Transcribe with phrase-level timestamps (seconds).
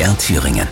[0.00, 0.66] MDR Thüringen.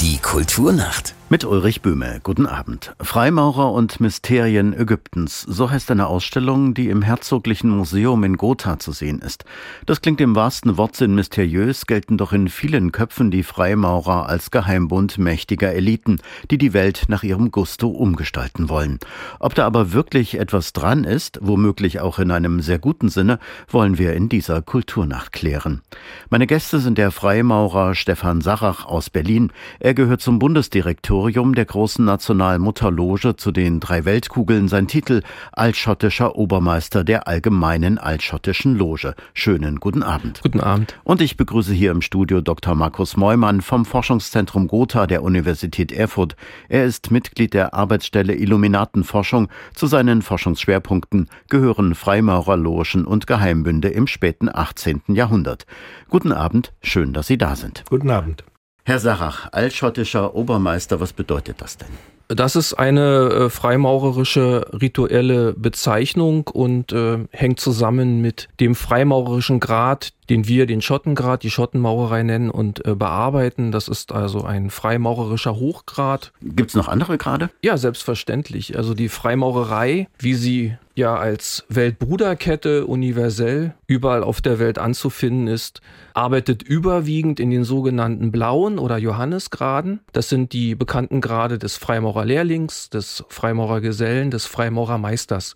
[0.00, 1.14] Die Kulturnacht.
[1.32, 2.20] Mit Ulrich Böhme.
[2.22, 2.94] Guten Abend.
[3.00, 5.40] Freimaurer und Mysterien Ägyptens.
[5.40, 9.46] So heißt eine Ausstellung, die im Herzoglichen Museum in Gotha zu sehen ist.
[9.86, 15.16] Das klingt im wahrsten Wortsinn mysteriös, gelten doch in vielen Köpfen die Freimaurer als Geheimbund
[15.16, 18.98] mächtiger Eliten, die die Welt nach ihrem Gusto umgestalten wollen.
[19.40, 23.96] Ob da aber wirklich etwas dran ist, womöglich auch in einem sehr guten Sinne, wollen
[23.96, 25.80] wir in dieser Kulturnacht klären.
[26.28, 29.50] Meine Gäste sind der Freimaurer Stefan Sarach aus Berlin.
[29.80, 35.22] Er gehört zum Bundesdirektor Kuratorium der großen Nationalmutterloge zu den drei Weltkugeln sein Titel
[35.52, 39.14] Altschottischer Obermeister der Allgemeinen Altschottischen Loge.
[39.32, 40.40] Schönen guten Abend.
[40.42, 40.98] Guten Abend.
[41.04, 42.74] Und ich begrüße hier im Studio Dr.
[42.74, 46.34] Markus Meumann vom Forschungszentrum Gotha der Universität Erfurt.
[46.68, 49.46] Er ist Mitglied der Arbeitsstelle Illuminatenforschung.
[49.76, 55.02] Zu seinen Forschungsschwerpunkten gehören Freimaurerlogen und Geheimbünde im späten 18.
[55.06, 55.66] Jahrhundert.
[56.10, 57.84] Guten Abend, schön, dass Sie da sind.
[57.88, 58.42] Guten Abend.
[58.84, 61.88] Herr Sarach, altschottischer Obermeister, was bedeutet das denn?
[62.26, 70.12] Das ist eine äh, freimaurerische rituelle Bezeichnung und äh, hängt zusammen mit dem freimaurerischen Grad,
[70.32, 73.70] den wir den Schottengrad, die Schottenmaurerei nennen und äh, bearbeiten.
[73.70, 76.32] Das ist also ein freimaurerischer Hochgrad.
[76.40, 77.50] Gibt es noch andere Grade?
[77.60, 78.78] Ja, selbstverständlich.
[78.78, 85.82] Also die Freimaurerei, wie sie ja als Weltbruderkette universell überall auf der Welt anzufinden ist,
[86.14, 90.00] arbeitet überwiegend in den sogenannten blauen oder Johannesgraden.
[90.12, 95.52] Das sind die bekannten Grade des Freimaurerlehrlings, des Freimaurergesellen, des Freimaurermeisters.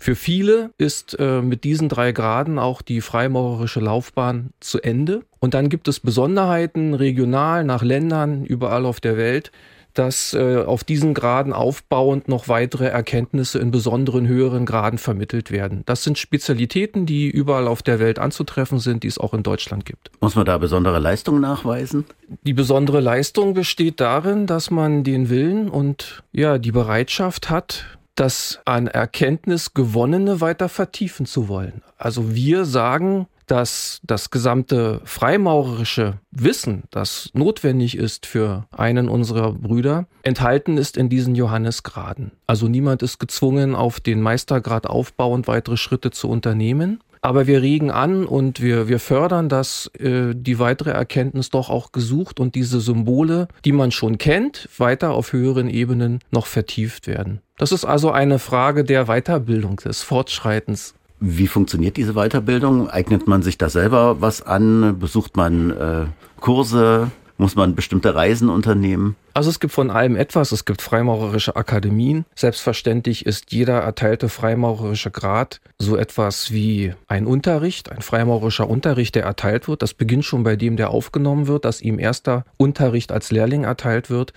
[0.00, 5.22] Für viele ist äh, mit diesen drei Graden auch die freimaurerische Laufbahn zu Ende.
[5.40, 9.50] Und dann gibt es Besonderheiten regional nach Ländern überall auf der Welt,
[9.94, 15.82] dass äh, auf diesen Graden aufbauend noch weitere Erkenntnisse in besonderen höheren Graden vermittelt werden.
[15.86, 19.84] Das sind Spezialitäten, die überall auf der Welt anzutreffen sind, die es auch in Deutschland
[19.84, 20.12] gibt.
[20.20, 22.04] Muss man da besondere Leistung nachweisen?
[22.44, 28.60] Die besondere Leistung besteht darin, dass man den Willen und ja die Bereitschaft hat, das
[28.64, 31.82] an Erkenntnis gewonnene weiter vertiefen zu wollen.
[31.96, 40.06] Also wir sagen, dass das gesamte freimaurerische Wissen, das notwendig ist für einen unserer Brüder,
[40.22, 42.32] enthalten ist in diesen Johannesgraden.
[42.46, 47.00] Also niemand ist gezwungen, auf den Meistergrad aufbauend weitere Schritte zu unternehmen.
[47.28, 51.92] Aber wir regen an und wir, wir fördern, dass äh, die weitere Erkenntnis doch auch
[51.92, 57.42] gesucht und diese Symbole, die man schon kennt, weiter auf höheren Ebenen noch vertieft werden.
[57.58, 60.94] Das ist also eine Frage der Weiterbildung, des Fortschreitens.
[61.20, 62.88] Wie funktioniert diese Weiterbildung?
[62.88, 64.98] Eignet man sich da selber was an?
[64.98, 66.06] Besucht man äh,
[66.40, 67.10] Kurse?
[67.38, 69.14] Muss man bestimmte Reisen unternehmen?
[69.32, 70.50] Also es gibt von allem etwas.
[70.50, 72.24] Es gibt freimaurerische Akademien.
[72.34, 79.22] Selbstverständlich ist jeder erteilte freimaurerische Grad so etwas wie ein Unterricht, ein freimaurerischer Unterricht, der
[79.22, 79.82] erteilt wird.
[79.82, 84.10] Das beginnt schon bei dem, der aufgenommen wird, dass ihm erster Unterricht als Lehrling erteilt
[84.10, 84.32] wird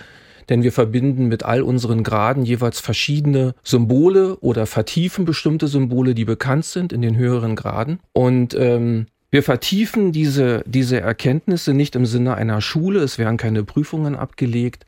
[0.50, 6.25] denn wir verbinden mit all unseren Graden jeweils verschiedene Symbole oder vertiefen bestimmte Symbole, die
[6.25, 8.00] bekannt sind in den höheren Graden.
[8.12, 13.64] Und ähm, wir vertiefen diese, diese Erkenntnisse nicht im Sinne einer Schule, es werden keine
[13.64, 14.86] Prüfungen abgelegt.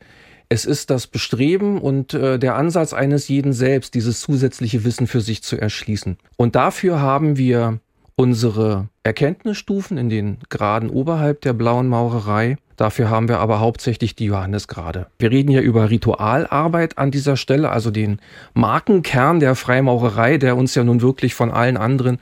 [0.50, 5.22] Es ist das Bestreben und äh, der Ansatz eines jeden selbst, dieses zusätzliche Wissen für
[5.22, 6.18] sich zu erschließen.
[6.36, 7.80] Und dafür haben wir
[8.16, 12.58] unsere Erkenntnisstufen in den Graden oberhalb der blauen Maurerei.
[12.76, 15.06] Dafür haben wir aber hauptsächlich die Johannesgrade.
[15.18, 18.18] Wir reden hier über Ritualarbeit an dieser Stelle, also den
[18.52, 22.18] Markenkern der Freimaurerei, der uns ja nun wirklich von allen anderen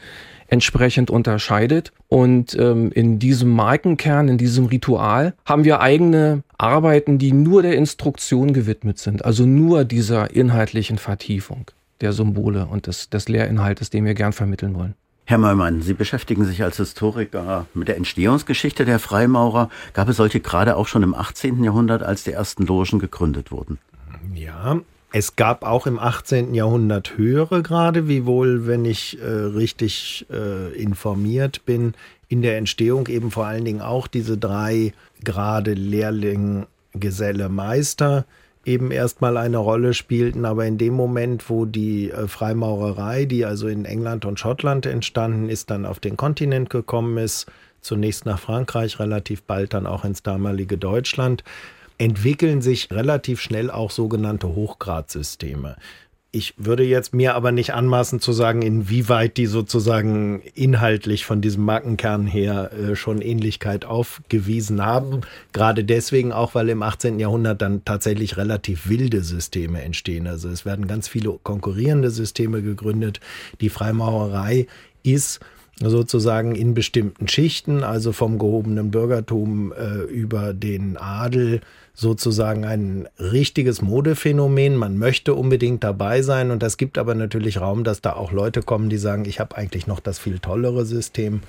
[0.52, 1.92] entsprechend unterscheidet.
[2.08, 7.74] Und ähm, in diesem Markenkern, in diesem Ritual haben wir eigene Arbeiten, die nur der
[7.74, 11.70] Instruktion gewidmet sind, also nur dieser inhaltlichen Vertiefung
[12.02, 14.94] der Symbole und des, des Lehrinhaltes, den wir gern vermitteln wollen.
[15.24, 19.70] Herr Neumann, Sie beschäftigen sich als Historiker mit der Entstehungsgeschichte der Freimaurer.
[19.94, 21.64] Gab es solche gerade auch schon im 18.
[21.64, 23.78] Jahrhundert, als die ersten Logen gegründet wurden?
[24.34, 24.80] Ja,
[25.12, 26.54] es gab auch im 18.
[26.54, 31.94] Jahrhundert höhere Grade, wiewohl, wenn ich äh, richtig äh, informiert bin,
[32.28, 38.24] in der Entstehung eben vor allen Dingen auch diese drei Grade Lehrling, Geselle, Meister
[38.64, 43.68] eben erstmal eine Rolle spielten, aber in dem Moment, wo die äh, Freimaurerei, die also
[43.68, 47.46] in England und Schottland entstanden ist, dann auf den Kontinent gekommen ist,
[47.80, 51.42] zunächst nach Frankreich, relativ bald dann auch ins damalige Deutschland,
[52.02, 55.76] entwickeln sich relativ schnell auch sogenannte Hochgradsysteme.
[56.32, 61.64] Ich würde jetzt mir aber nicht anmaßen zu sagen, inwieweit die sozusagen inhaltlich von diesem
[61.64, 65.20] Markenkern her äh, schon Ähnlichkeit aufgewiesen haben.
[65.52, 67.20] Gerade deswegen auch, weil im 18.
[67.20, 70.26] Jahrhundert dann tatsächlich relativ wilde Systeme entstehen.
[70.26, 73.20] Also es werden ganz viele konkurrierende Systeme gegründet.
[73.60, 74.66] Die Freimaurerei
[75.04, 75.38] ist
[75.80, 81.60] sozusagen in bestimmten Schichten, also vom gehobenen Bürgertum äh, über den Adel,
[81.94, 84.76] sozusagen ein richtiges Modephänomen.
[84.76, 88.62] Man möchte unbedingt dabei sein und das gibt aber natürlich Raum, dass da auch Leute
[88.62, 91.40] kommen, die sagen, ich habe eigentlich noch das viel tollere System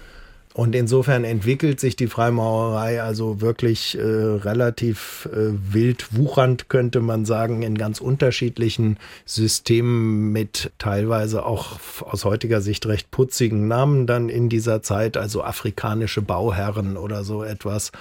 [0.54, 7.26] und insofern entwickelt sich die Freimaurerei also wirklich äh, relativ äh, wild wuchernd, könnte man
[7.26, 14.30] sagen, in ganz unterschiedlichen Systemen mit teilweise auch aus heutiger Sicht recht putzigen Namen dann
[14.30, 17.92] in dieser Zeit, also afrikanische Bauherren oder so etwas.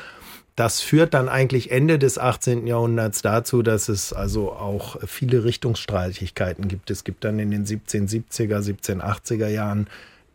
[0.54, 2.66] Das führt dann eigentlich Ende des 18.
[2.66, 6.90] Jahrhunderts dazu, dass es also auch viele Richtungsstreitigkeiten gibt.
[6.90, 9.86] Es gibt dann in den 1770er, 1780er Jahren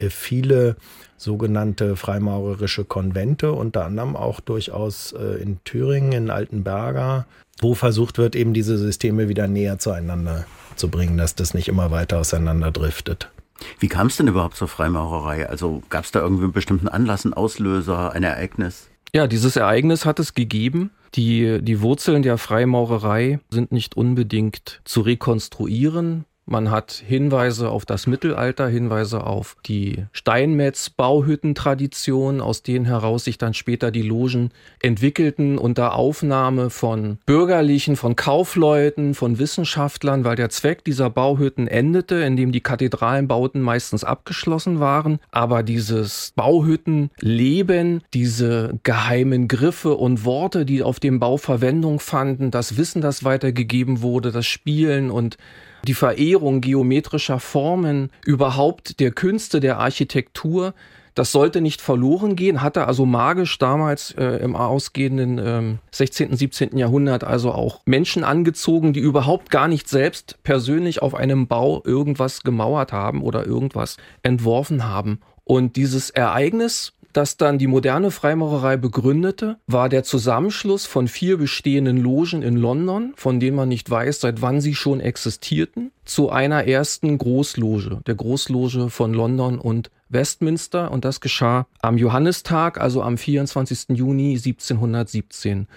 [0.10, 0.76] viele
[1.18, 7.26] sogenannte freimaurerische Konvente, unter anderem auch durchaus äh, in Thüringen, in Altenberger,
[7.60, 10.46] wo versucht wird, eben diese Systeme wieder näher zueinander
[10.76, 13.32] zu bringen, dass das nicht immer weiter auseinander driftet.
[13.80, 15.50] Wie kam es denn überhaupt zur Freimaurerei?
[15.50, 18.90] Also gab es da irgendwie einen bestimmten Anlass, einen Auslöser, ein Ereignis?
[19.14, 20.92] Ja, dieses Ereignis hat es gegeben.
[21.16, 26.26] Die, die Wurzeln der Freimaurerei sind nicht unbedingt zu rekonstruieren.
[26.50, 33.54] Man hat Hinweise auf das Mittelalter, Hinweise auf die Steinmetz-Bauhüttentradition, aus denen heraus sich dann
[33.54, 34.52] später die Logen
[34.82, 42.16] entwickelten, unter Aufnahme von Bürgerlichen, von Kaufleuten, von Wissenschaftlern, weil der Zweck dieser Bauhütten endete,
[42.16, 45.20] indem die Kathedralenbauten meistens abgeschlossen waren.
[45.32, 52.78] Aber dieses Bauhüttenleben, diese geheimen Griffe und Worte, die auf dem Bau Verwendung fanden, das
[52.78, 55.36] Wissen, das weitergegeben wurde, das Spielen und
[55.86, 60.74] die Verehrung geometrischer Formen, überhaupt der Künste, der Architektur,
[61.18, 66.78] das sollte nicht verloren gehen, hatte also magisch damals äh, im ausgehenden ähm, 16., 17.
[66.78, 72.44] Jahrhundert also auch Menschen angezogen, die überhaupt gar nicht selbst persönlich auf einem Bau irgendwas
[72.44, 75.20] gemauert haben oder irgendwas entworfen haben.
[75.44, 81.98] Und dieses Ereignis das dann die moderne Freimaurerei begründete, war der Zusammenschluss von vier bestehenden
[81.98, 86.66] Logen in London, von denen man nicht weiß, seit wann sie schon existierten, zu einer
[86.66, 90.92] ersten Großloge, der Großloge von London und Westminster.
[90.92, 93.98] Und das geschah am Johannistag, also am 24.
[93.98, 95.68] Juni 1717.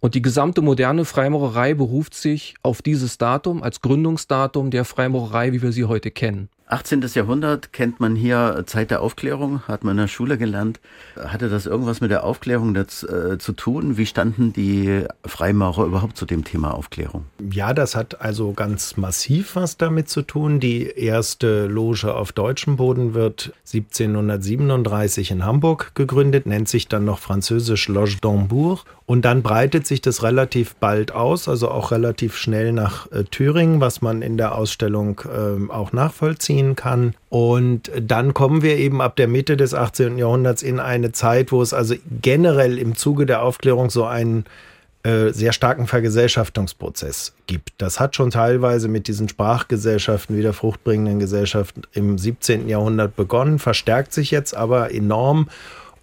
[0.00, 5.62] Und die gesamte moderne Freimaurerei beruft sich auf dieses Datum als Gründungsdatum der Freimaurerei, wie
[5.62, 6.48] wir sie heute kennen.
[6.70, 7.04] 18.
[7.14, 10.80] Jahrhundert kennt man hier Zeit der Aufklärung, hat man in der Schule gelernt.
[11.16, 13.96] Hatte das irgendwas mit der Aufklärung das, äh, zu tun?
[13.96, 17.24] Wie standen die Freimaurer überhaupt zu dem Thema Aufklärung?
[17.50, 20.60] Ja, das hat also ganz massiv was damit zu tun.
[20.60, 27.18] Die erste Loge auf deutschem Boden wird 1737 in Hamburg gegründet, nennt sich dann noch
[27.18, 28.84] französisch Loge d'Hambourg.
[29.10, 33.80] Und dann breitet sich das relativ bald aus, also auch relativ schnell nach äh, Thüringen,
[33.80, 37.16] was man in der Ausstellung äh, auch nachvollziehen kann.
[37.28, 40.16] Und dann kommen wir eben ab der Mitte des 18.
[40.16, 44.44] Jahrhunderts in eine Zeit, wo es also generell im Zuge der Aufklärung so einen
[45.02, 47.72] äh, sehr starken Vergesellschaftungsprozess gibt.
[47.78, 52.68] Das hat schon teilweise mit diesen Sprachgesellschaften, wieder fruchtbringenden Gesellschaften im 17.
[52.68, 55.48] Jahrhundert begonnen, verstärkt sich jetzt aber enorm.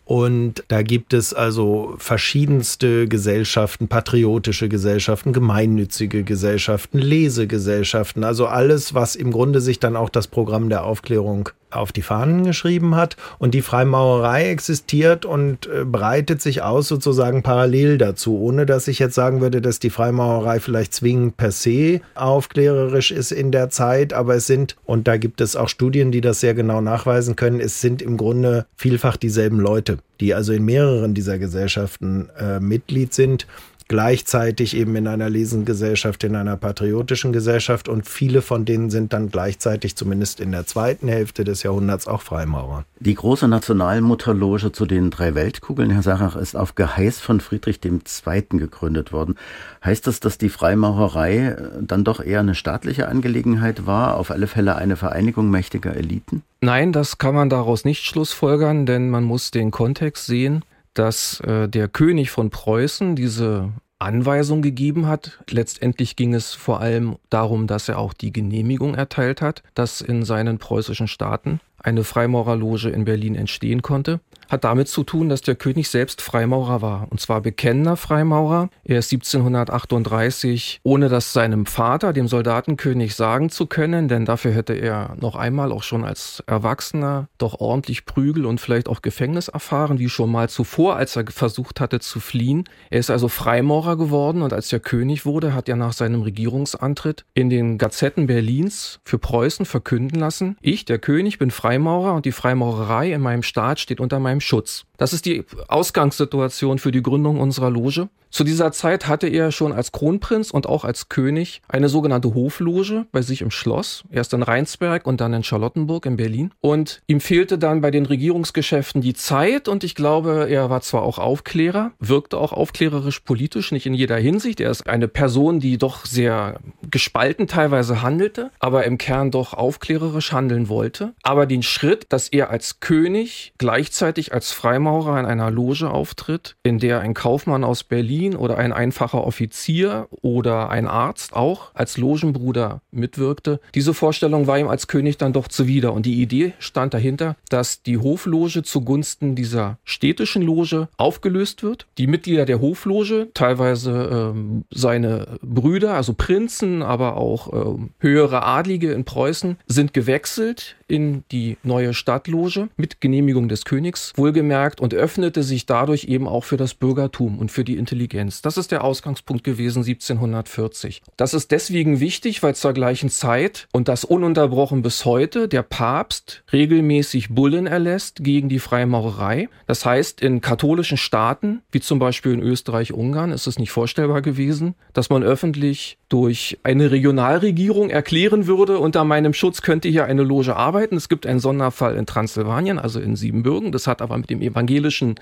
[0.07, 9.17] Und da gibt es also verschiedenste Gesellschaften, patriotische Gesellschaften, gemeinnützige Gesellschaften, Lesegesellschaften, also alles, was
[9.17, 13.17] im Grunde sich dann auch das Programm der Aufklärung auf die Fahnen geschrieben hat.
[13.39, 18.99] Und die Freimaurerei existiert und äh, breitet sich aus sozusagen parallel dazu, ohne dass ich
[18.99, 24.13] jetzt sagen würde, dass die Freimaurerei vielleicht zwingend per se aufklärerisch ist in der Zeit.
[24.13, 27.59] Aber es sind, und da gibt es auch Studien, die das sehr genau nachweisen können,
[27.59, 33.13] es sind im Grunde vielfach dieselben Leute, die also in mehreren dieser Gesellschaften äh, Mitglied
[33.13, 33.47] sind
[33.87, 39.29] gleichzeitig eben in einer Lesengesellschaft, in einer patriotischen Gesellschaft und viele von denen sind dann
[39.29, 42.85] gleichzeitig zumindest in der zweiten Hälfte des Jahrhunderts auch Freimaurer.
[42.99, 48.43] Die große Nationalmutterloge zu den drei Weltkugeln, Herr Sarach, ist auf Geheiß von Friedrich II.
[48.49, 49.35] gegründet worden.
[49.83, 54.47] Heißt das, dass die Freimaurerei äh, dann doch eher eine staatliche Angelegenheit war, auf alle
[54.47, 56.43] Fälle eine Vereinigung mächtiger Eliten?
[56.61, 60.63] Nein, das kann man daraus nicht schlussfolgern, denn man muss den Kontext sehen
[60.97, 65.39] dass äh, der König von Preußen diese Anweisung gegeben hat.
[65.49, 70.23] Letztendlich ging es vor allem darum, dass er auch die Genehmigung erteilt hat, dass in
[70.23, 74.19] seinen preußischen Staaten eine Freimaurerloge in Berlin entstehen konnte
[74.49, 77.07] hat damit zu tun, dass der König selbst Freimaurer war.
[77.09, 78.69] Und zwar bekennender Freimaurer.
[78.83, 84.73] Er ist 1738, ohne das seinem Vater, dem Soldatenkönig, sagen zu können, denn dafür hätte
[84.73, 89.99] er noch einmal auch schon als Erwachsener doch ordentlich Prügel und vielleicht auch Gefängnis erfahren,
[89.99, 92.63] wie schon mal zuvor, als er versucht hatte zu fliehen.
[92.89, 97.25] Er ist also Freimaurer geworden und als er König wurde, hat er nach seinem Regierungsantritt
[97.33, 102.23] in den Gazetten Berlins für Preußen verkünden lassen, ich, der König, bin Freimaurer Freimaurer und
[102.23, 104.85] die Freimaurerei in meinem Staat steht unter meinem Schutz.
[104.97, 108.09] Das ist die Ausgangssituation für die Gründung unserer Loge.
[108.29, 113.05] Zu dieser Zeit hatte er schon als Kronprinz und auch als König eine sogenannte Hofloge
[113.11, 116.51] bei sich im Schloss, erst in Rheinsberg und dann in Charlottenburg in Berlin.
[116.59, 121.03] Und ihm fehlte dann bei den Regierungsgeschäften die Zeit und ich glaube, er war zwar
[121.03, 124.59] auch Aufklärer, wirkte auch aufklärerisch politisch, nicht in jeder Hinsicht.
[124.59, 126.59] Er ist eine Person, die doch sehr
[126.91, 131.13] gespalten teilweise handelte, aber im Kern doch aufklärerisch handeln wollte.
[131.23, 134.51] Aber den Schritt, dass er als König gleichzeitig als
[134.87, 140.07] Freimaurer in einer Loge auftritt, in der ein Kaufmann aus Berlin oder ein einfacher Offizier
[140.21, 145.49] oder ein Arzt auch als Logenbruder mitwirkte, diese Vorstellung war ihm als König dann doch
[145.49, 145.91] zuwider.
[145.91, 151.85] Und die Idee stand dahinter, dass die Hofloge zugunsten dieser städtischen Loge aufgelöst wird.
[151.97, 158.93] Die Mitglieder der Hofloge, teilweise ähm, seine Brüder, also Prinzen, aber auch ähm, höhere Adlige
[158.93, 165.43] in Preußen, sind gewechselt in die neue Stadtloge mit Genehmigung des Königs, wohlgemerkt, und öffnete
[165.43, 168.41] sich dadurch eben auch für das Bürgertum und für die Intelligenz.
[168.41, 171.01] Das ist der Ausgangspunkt gewesen 1740.
[171.17, 176.43] Das ist deswegen wichtig, weil zur gleichen Zeit und das ununterbrochen bis heute der Papst
[176.53, 179.49] regelmäßig Bullen erlässt gegen die Freimaurerei.
[179.65, 184.75] Das heißt, in katholischen Staaten, wie zum Beispiel in Österreich-Ungarn, ist es nicht vorstellbar gewesen,
[184.93, 190.55] dass man öffentlich durch eine Regionalregierung erklären würde, unter meinem Schutz könnte hier eine Loge
[190.55, 190.95] arbeiten.
[190.95, 193.71] Es gibt einen Sonderfall in Transsilvanien, also in Siebenbürgen.
[193.71, 195.15] Das hat aber mit dem evangelischen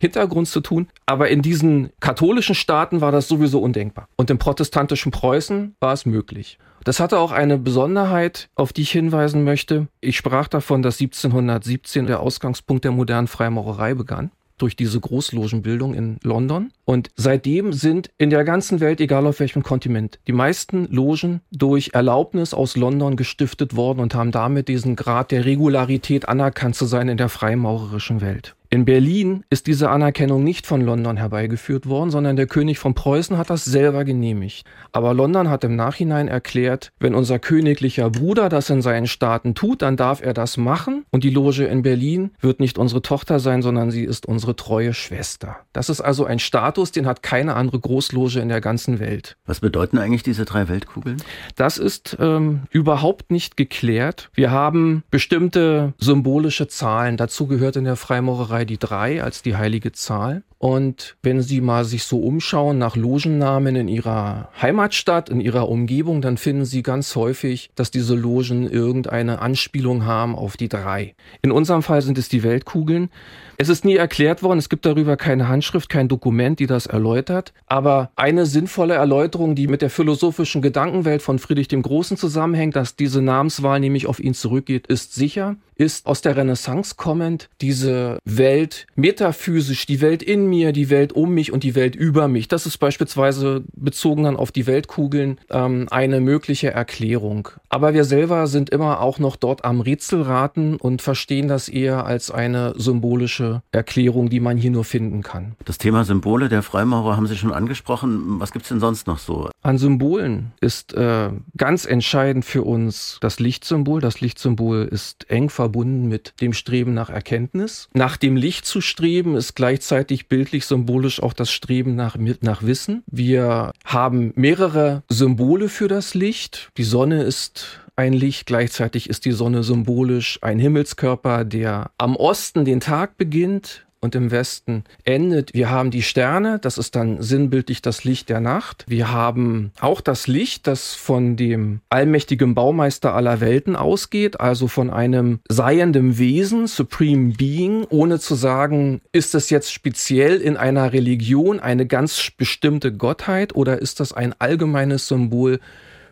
[0.00, 0.88] Hintergrund zu tun.
[1.04, 4.08] Aber in diesen katholischen Staaten war das sowieso undenkbar.
[4.16, 6.58] Und im protestantischen Preußen war es möglich.
[6.84, 9.86] Das hatte auch eine Besonderheit, auf die ich hinweisen möchte.
[10.00, 14.30] Ich sprach davon, dass 1717 der Ausgangspunkt der modernen Freimaurerei begann
[14.62, 16.72] durch diese Großlogenbildung in London.
[16.84, 21.90] Und seitdem sind in der ganzen Welt, egal auf welchem Kontinent, die meisten Logen durch
[21.94, 27.08] Erlaubnis aus London gestiftet worden und haben damit diesen Grad der Regularität anerkannt zu sein
[27.08, 28.54] in der freimaurerischen Welt.
[28.72, 33.36] In Berlin ist diese Anerkennung nicht von London herbeigeführt worden, sondern der König von Preußen
[33.36, 34.64] hat das selber genehmigt.
[34.92, 39.82] Aber London hat im Nachhinein erklärt, wenn unser königlicher Bruder das in seinen Staaten tut,
[39.82, 43.60] dann darf er das machen und die Loge in Berlin wird nicht unsere Tochter sein,
[43.60, 45.58] sondern sie ist unsere treue Schwester.
[45.74, 49.36] Das ist also ein Status, den hat keine andere Großloge in der ganzen Welt.
[49.44, 51.22] Was bedeuten eigentlich diese drei Weltkugeln?
[51.56, 54.30] Das ist ähm, überhaupt nicht geklärt.
[54.32, 57.18] Wir haben bestimmte symbolische Zahlen.
[57.18, 60.42] Dazu gehört in der Freimaurerei dabei die drei als die heilige Zahl.
[60.58, 66.22] Und wenn Sie mal sich so umschauen nach Logennamen in Ihrer Heimatstadt, in Ihrer Umgebung,
[66.22, 71.16] dann finden Sie ganz häufig, dass diese Logen irgendeine Anspielung haben auf die drei.
[71.42, 73.10] In unserem Fall sind es die Weltkugeln.
[73.58, 77.52] Es ist nie erklärt worden, es gibt darüber keine Handschrift, kein Dokument, die das erläutert.
[77.66, 82.94] Aber eine sinnvolle Erläuterung, die mit der philosophischen Gedankenwelt von Friedrich dem Großen zusammenhängt, dass
[82.94, 88.86] diese Namenswahl nämlich auf ihn zurückgeht, ist sicher, ist aus der Renaissance kommend diese Welt
[88.94, 92.46] metaphysisch, die Welt in mir, die Welt um mich und die Welt über mich.
[92.46, 97.48] Das ist beispielsweise bezogen dann auf die Weltkugeln ähm, eine mögliche Erklärung.
[97.68, 102.30] Aber wir selber sind immer auch noch dort am Rätselraten und verstehen das eher als
[102.30, 105.56] eine symbolische Erklärung, die man hier nur finden kann.
[105.64, 108.38] Das Thema Symbole der Freimaurer haben Sie schon angesprochen.
[108.38, 109.50] Was gibt es denn sonst noch so?
[109.62, 114.00] An Symbolen ist äh, ganz entscheidend für uns das Lichtsymbol.
[114.00, 115.71] Das Lichtsymbol ist eng verbunden
[116.08, 117.88] mit dem Streben nach Erkenntnis.
[117.92, 123.02] Nach dem Licht zu streben ist gleichzeitig bildlich symbolisch auch das Streben nach, nach Wissen.
[123.06, 126.70] Wir haben mehrere Symbole für das Licht.
[126.76, 132.64] Die Sonne ist ein Licht, gleichzeitig ist die Sonne symbolisch ein Himmelskörper, der am Osten
[132.64, 135.54] den Tag beginnt und im Westen endet.
[135.54, 138.84] Wir haben die Sterne, das ist dann sinnbildlich das Licht der Nacht.
[138.88, 144.90] Wir haben auch das Licht, das von dem allmächtigen Baumeister aller Welten ausgeht, also von
[144.90, 151.60] einem seienden Wesen, Supreme Being, ohne zu sagen, ist das jetzt speziell in einer Religion
[151.60, 155.60] eine ganz bestimmte Gottheit oder ist das ein allgemeines Symbol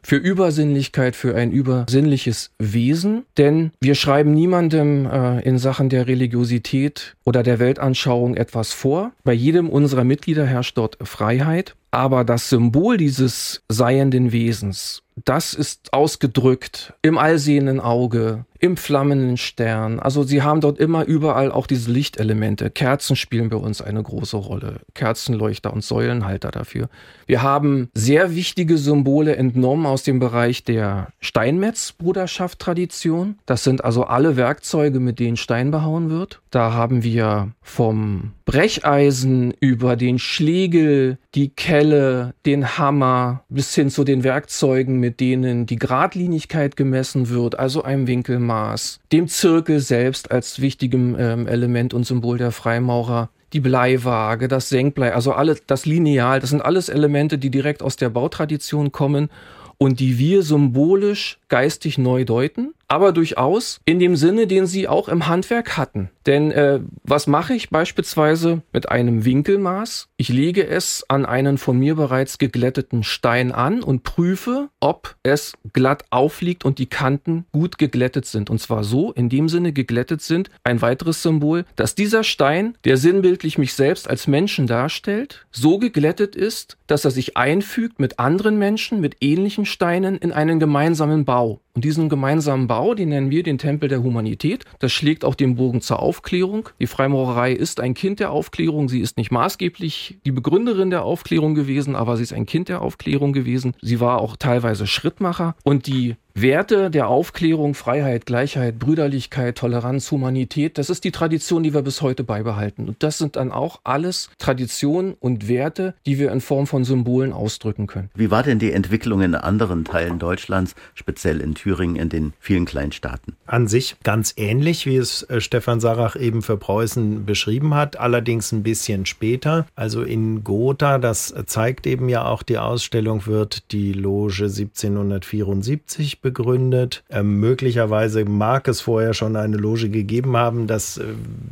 [0.02, 3.25] für Übersinnlichkeit, für ein übersinnliches Wesen.
[3.38, 9.12] Denn wir schreiben niemandem äh, in Sachen der Religiosität oder der Weltanschauung etwas vor.
[9.25, 11.75] Bei jedem unserer Mitglieder herrscht dort Freiheit.
[11.92, 19.98] Aber das Symbol dieses seienden Wesens, das ist ausgedrückt im allsehenden Auge, im flammenden Stern.
[19.98, 22.70] Also sie haben dort immer überall auch diese Lichtelemente.
[22.70, 24.80] Kerzen spielen bei uns eine große Rolle.
[24.94, 26.90] Kerzenleuchter und Säulenhalter dafür.
[27.26, 33.38] Wir haben sehr wichtige Symbole entnommen aus dem Bereich der Steinmetz-Bruderschaft-Tradition.
[33.46, 36.42] Das sind also alle Werkzeuge, mit denen Stein behauen wird.
[36.50, 44.02] Da haben wir vom Brecheisen über den Schlegel, die Kelle, den Hammer bis hin zu
[44.02, 50.61] den Werkzeugen, mit denen die Gradlinigkeit gemessen wird, also einem Winkelmaß, dem Zirkel selbst als
[50.61, 56.40] wichtigem ähm, Element und Symbol der Freimaurer, die Bleiwaage, das Senkblei, also alles, das Lineal,
[56.40, 59.30] das sind alles Elemente, die direkt aus der Bautradition kommen
[59.78, 65.09] und die wir symbolisch geistig neu deuten aber durchaus in dem Sinne, den sie auch
[65.09, 66.11] im Handwerk hatten.
[66.26, 70.09] Denn äh, was mache ich beispielsweise mit einem Winkelmaß?
[70.16, 75.52] Ich lege es an einen von mir bereits geglätteten Stein an und prüfe, ob es
[75.73, 78.50] glatt aufliegt und die Kanten gut geglättet sind.
[78.50, 82.97] Und zwar so, in dem Sinne geglättet sind, ein weiteres Symbol, dass dieser Stein, der
[82.97, 88.59] sinnbildlich mich selbst als Menschen darstellt, so geglättet ist, dass er sich einfügt mit anderen
[88.59, 91.39] Menschen, mit ähnlichen Steinen in einen gemeinsamen Bau.
[91.40, 94.64] mal Und diesen gemeinsamen Bau, den nennen wir den Tempel der Humanität.
[94.80, 96.68] Das schlägt auch den Bogen zur Aufklärung.
[96.80, 98.88] Die Freimaurerei ist ein Kind der Aufklärung.
[98.88, 102.82] Sie ist nicht maßgeblich die Begründerin der Aufklärung gewesen, aber sie ist ein Kind der
[102.82, 103.74] Aufklärung gewesen.
[103.80, 105.54] Sie war auch teilweise Schrittmacher.
[105.62, 111.74] Und die Werte der Aufklärung, Freiheit, Gleichheit, Brüderlichkeit, Toleranz, Humanität, das ist die Tradition, die
[111.74, 112.88] wir bis heute beibehalten.
[112.88, 117.32] Und das sind dann auch alles Traditionen und Werte, die wir in Form von Symbolen
[117.32, 118.10] ausdrücken können.
[118.14, 122.64] Wie war denn die Entwicklung in anderen Teilen Deutschlands, speziell in Thüringen, in den vielen
[122.64, 123.36] Kleinstaaten?
[123.46, 128.50] An sich ganz ähnlich, wie es äh, Stefan Sarach eben für Preußen beschrieben hat, allerdings
[128.52, 129.66] ein bisschen später.
[129.74, 137.04] Also in Gotha, das zeigt eben ja auch die Ausstellung, wird die Loge 1774 begründet.
[137.10, 140.66] Ähm, möglicherweise mag es vorher schon eine Loge gegeben haben.
[140.66, 141.04] Das äh,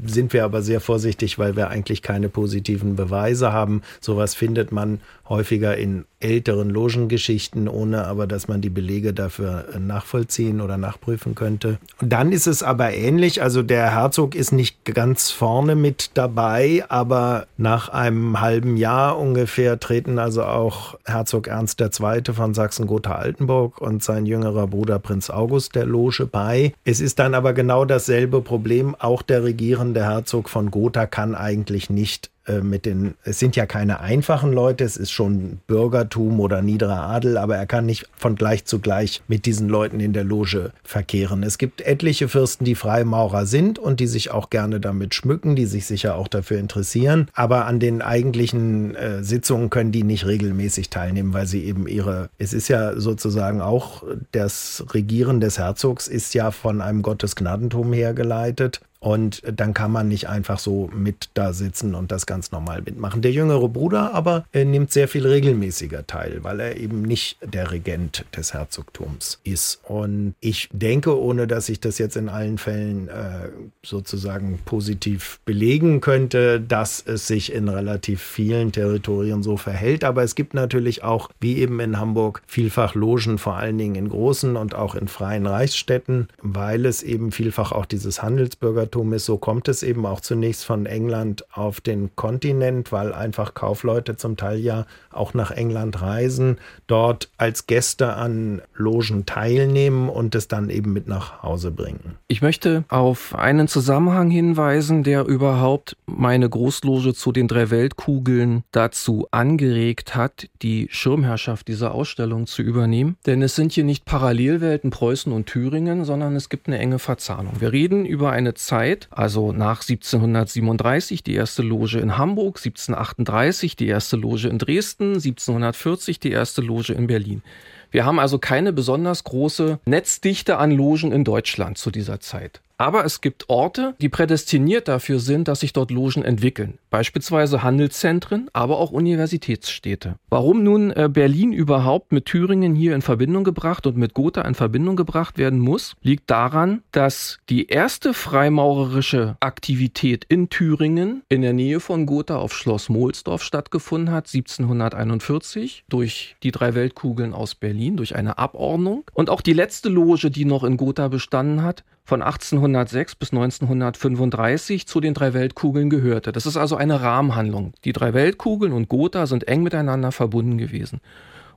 [0.07, 3.83] sind wir aber sehr vorsichtig, weil wir eigentlich keine positiven Beweise haben.
[4.01, 9.79] Sowas findet man häufiger in älteren Logengeschichten, ohne aber, dass man die Belege dafür äh,
[9.99, 11.79] nachvollziehen oder nachprüfen könnte.
[12.01, 13.43] Und dann ist es aber ähnlich.
[13.43, 19.81] Also der Herzog ist nicht ganz vorne mit dabei, aber nach einem halben Jahr ungefähr
[19.81, 22.23] treten also auch Herzog Ernst II.
[22.33, 26.73] von Sachsen-Gotha-Altenburg und sein jüngerer Bruder Prinz August der Loge bei.
[26.85, 28.95] Es ist dann aber genau dasselbe Problem.
[28.95, 32.31] Auch der regierende Herzog von Gotha kann eigentlich nicht
[32.63, 37.37] mit den, es sind ja keine einfachen Leute, es ist schon Bürgertum oder niederer Adel,
[37.37, 41.43] aber er kann nicht von gleich zu gleich mit diesen Leuten in der Loge verkehren.
[41.43, 45.67] Es gibt etliche Fürsten, die Freimaurer sind und die sich auch gerne damit schmücken, die
[45.67, 50.91] sich sicher auch dafür interessieren, aber an den eigentlichen äh, Sitzungen können die nicht regelmäßig
[50.91, 56.35] teilnehmen, weil sie eben ihre, es ist ja sozusagen auch das Regieren des Herzogs ist
[56.35, 61.95] ja von einem Gottesgnadentum hergeleitet und dann kann man nicht einfach so mit da sitzen
[61.95, 63.23] und das ganz normal mitmachen.
[63.23, 67.71] Der jüngere Bruder aber äh, nimmt sehr viel regelmäßiger teil, weil er eben nicht der
[67.71, 69.81] Regent des Herzogtums ist.
[69.85, 73.51] Und ich denke, ohne dass ich das jetzt in allen Fällen äh,
[73.83, 80.05] sozusagen positiv belegen könnte, dass es sich in relativ vielen Territorien so verhält.
[80.05, 84.09] Aber es gibt natürlich auch, wie eben in Hamburg, vielfach Logen, vor allen Dingen in
[84.09, 89.27] großen und auch in freien Reichsstädten, weil es eben vielfach auch dieses Handelsbürger Ist.
[89.27, 94.37] So kommt es eben auch zunächst von England auf den Kontinent, weil einfach Kaufleute zum
[94.37, 100.71] Teil ja auch nach England reisen, dort als Gäste an Logen teilnehmen und es dann
[100.71, 102.17] eben mit nach Hause bringen.
[102.29, 109.27] Ich möchte auf einen Zusammenhang hinweisen, der überhaupt meine Großloge zu den drei Weltkugeln dazu
[109.31, 113.17] angeregt hat, die Schirmherrschaft dieser Ausstellung zu übernehmen.
[113.27, 117.55] Denn es sind hier nicht Parallelwelten Preußen und Thüringen, sondern es gibt eine enge Verzahnung.
[117.61, 123.75] Wir reden über eine Zeit, Zeit, also nach 1737 die erste Loge in Hamburg, 1738
[123.75, 127.43] die erste Loge in Dresden, 1740 die erste Loge in Berlin.
[127.91, 132.61] Wir haben also keine besonders große Netzdichte an Logen in Deutschland zu dieser Zeit.
[132.81, 136.79] Aber es gibt Orte, die prädestiniert dafür sind, dass sich dort Logen entwickeln.
[136.91, 140.15] Beispielsweise Handelszentren, aber auch Universitätsstädte.
[140.31, 144.55] Warum nun äh, Berlin überhaupt mit Thüringen hier in Verbindung gebracht und mit Gotha in
[144.55, 151.55] Verbindung gebracht werden muss, liegt daran, dass die erste freimaurerische Aktivität in Thüringen in der
[151.55, 157.97] Nähe von Gotha auf Schloss Mohlsdorf stattgefunden hat, 1741, durch die drei Weltkugeln aus Berlin,
[157.97, 159.05] durch eine Abordnung.
[159.15, 164.87] Und auch die letzte Loge, die noch in Gotha bestanden hat, von 1806 bis 1935
[164.87, 166.33] zu den drei Weltkugeln gehörte.
[166.33, 167.75] Das ist also eine Rahmenhandlung.
[167.85, 171.03] Die drei Weltkugeln und Gotha sind eng miteinander verbunden gewesen.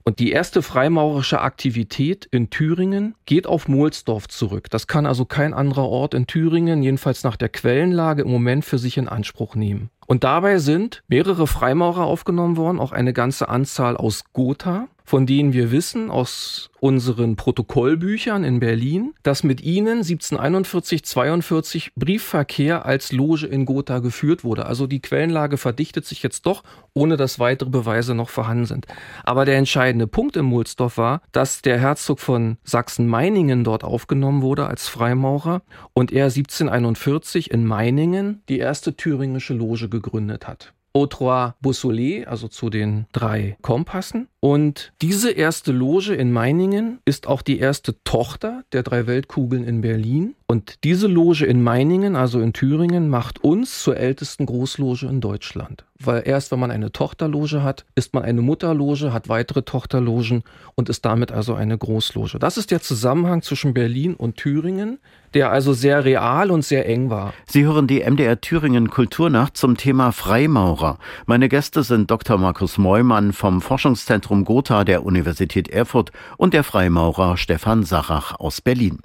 [0.03, 4.69] Und die erste freimaurerische Aktivität in Thüringen geht auf Mohlsdorf zurück.
[4.69, 8.77] Das kann also kein anderer Ort in Thüringen, jedenfalls nach der Quellenlage, im Moment für
[8.77, 9.89] sich in Anspruch nehmen.
[10.05, 14.89] Und dabei sind mehrere Freimaurer aufgenommen worden, auch eine ganze Anzahl aus Gotha.
[15.11, 22.85] Von denen wir wissen aus unseren Protokollbüchern in Berlin, dass mit ihnen 1741, 42 Briefverkehr
[22.85, 24.67] als Loge in Gotha geführt wurde.
[24.67, 28.85] Also die Quellenlage verdichtet sich jetzt doch, ohne dass weitere Beweise noch vorhanden sind.
[29.25, 34.67] Aber der entscheidende Punkt im Mulsdorf war, dass der Herzog von Sachsen-Meiningen dort aufgenommen wurde
[34.67, 40.73] als Freimaurer und er 1741 in Meiningen die erste thüringische Loge gegründet hat.
[40.93, 44.27] Aux Trois Boussolets, also zu den drei Kompassen.
[44.39, 49.81] Und diese erste Loge in Meiningen ist auch die erste Tochter der drei Weltkugeln in
[49.81, 50.35] Berlin.
[50.51, 55.85] Und diese Loge in Meiningen, also in Thüringen, macht uns zur ältesten Großloge in Deutschland.
[55.97, 60.43] Weil erst wenn man eine Tochterloge hat, ist man eine Mutterloge, hat weitere Tochterlogen
[60.75, 62.37] und ist damit also eine Großloge.
[62.37, 64.99] Das ist der Zusammenhang zwischen Berlin und Thüringen,
[65.33, 67.33] der also sehr real und sehr eng war.
[67.45, 70.97] Sie hören die MDR Thüringen Kulturnacht zum Thema Freimaurer.
[71.27, 72.37] Meine Gäste sind Dr.
[72.37, 78.99] Markus Meumann vom Forschungszentrum Gotha der Universität Erfurt und der Freimaurer Stefan Sachach aus Berlin.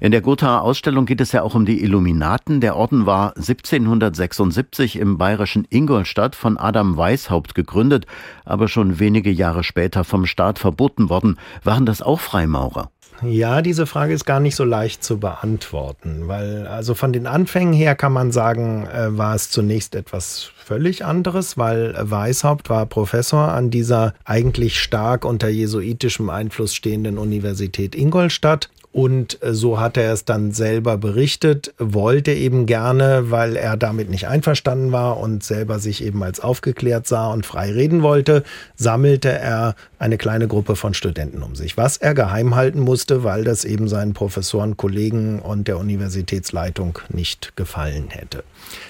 [0.00, 2.60] In der Gothaer Ausstellung geht es ja auch um die Illuminaten.
[2.60, 8.06] Der Orden war 1776 im bayerischen Ingolstadt von Adam Weishaupt gegründet,
[8.44, 11.38] aber schon wenige Jahre später vom Staat verboten worden.
[11.62, 12.90] Waren das auch Freimaurer?
[13.24, 17.72] Ja, diese Frage ist gar nicht so leicht zu beantworten, weil also von den Anfängen
[17.72, 23.48] her kann man sagen, äh, war es zunächst etwas völlig anderes, weil Weishaupt war Professor
[23.52, 30.12] an dieser eigentlich stark unter jesuitischem Einfluss stehenden Universität Ingolstadt und äh, so hat er
[30.12, 35.78] es dann selber berichtet, wollte eben gerne, weil er damit nicht einverstanden war und selber
[35.78, 38.44] sich eben als aufgeklärt sah und frei reden wollte,
[38.76, 43.44] sammelte er eine kleine Gruppe von Studenten um sich, was er geheim halten musste, weil
[43.44, 48.42] das eben seinen Professoren, Kollegen und der Universitätsleitung nicht gefallen hätte.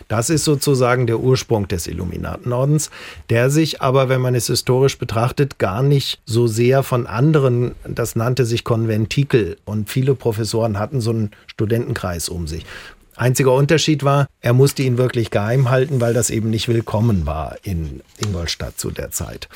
[0.09, 2.91] Das ist sozusagen der Ursprung des Illuminatenordens,
[3.29, 8.17] der sich aber, wenn man es historisch betrachtet, gar nicht so sehr von anderen, das
[8.17, 12.65] nannte sich Konventikel und viele Professoren hatten so einen Studentenkreis um sich.
[13.17, 17.57] Einziger Unterschied war, er musste ihn wirklich geheim halten, weil das eben nicht willkommen war
[17.63, 19.51] in Ingolstadt zu der Zeit.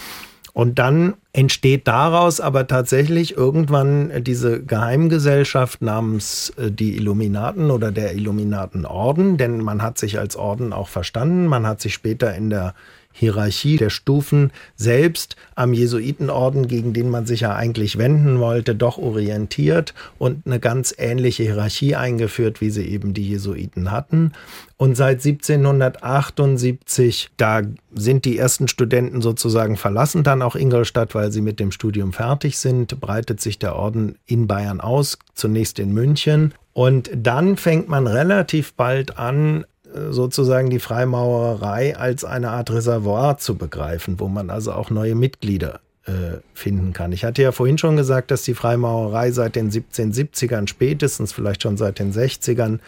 [0.56, 8.14] Und dann entsteht daraus aber tatsächlich irgendwann diese Geheimgesellschaft namens äh, die Illuminaten oder der
[8.14, 12.74] Illuminatenorden, denn man hat sich als Orden auch verstanden, man hat sich später in der
[13.18, 18.98] Hierarchie der Stufen selbst am Jesuitenorden, gegen den man sich ja eigentlich wenden wollte, doch
[18.98, 24.32] orientiert und eine ganz ähnliche Hierarchie eingeführt, wie sie eben die Jesuiten hatten.
[24.76, 27.62] Und seit 1778, da
[27.94, 32.58] sind die ersten Studenten sozusagen verlassen dann auch Ingolstadt, weil sie mit dem Studium fertig
[32.58, 36.52] sind, breitet sich der Orden in Bayern aus, zunächst in München.
[36.74, 39.64] Und dann fängt man relativ bald an,
[40.10, 45.80] sozusagen die Freimaurerei als eine Art Reservoir zu begreifen, wo man also auch neue Mitglieder
[46.06, 47.12] äh, finden kann.
[47.12, 51.76] Ich hatte ja vorhin schon gesagt, dass die Freimaurerei seit den 1770ern spätestens, vielleicht schon
[51.76, 52.78] seit den 60ern,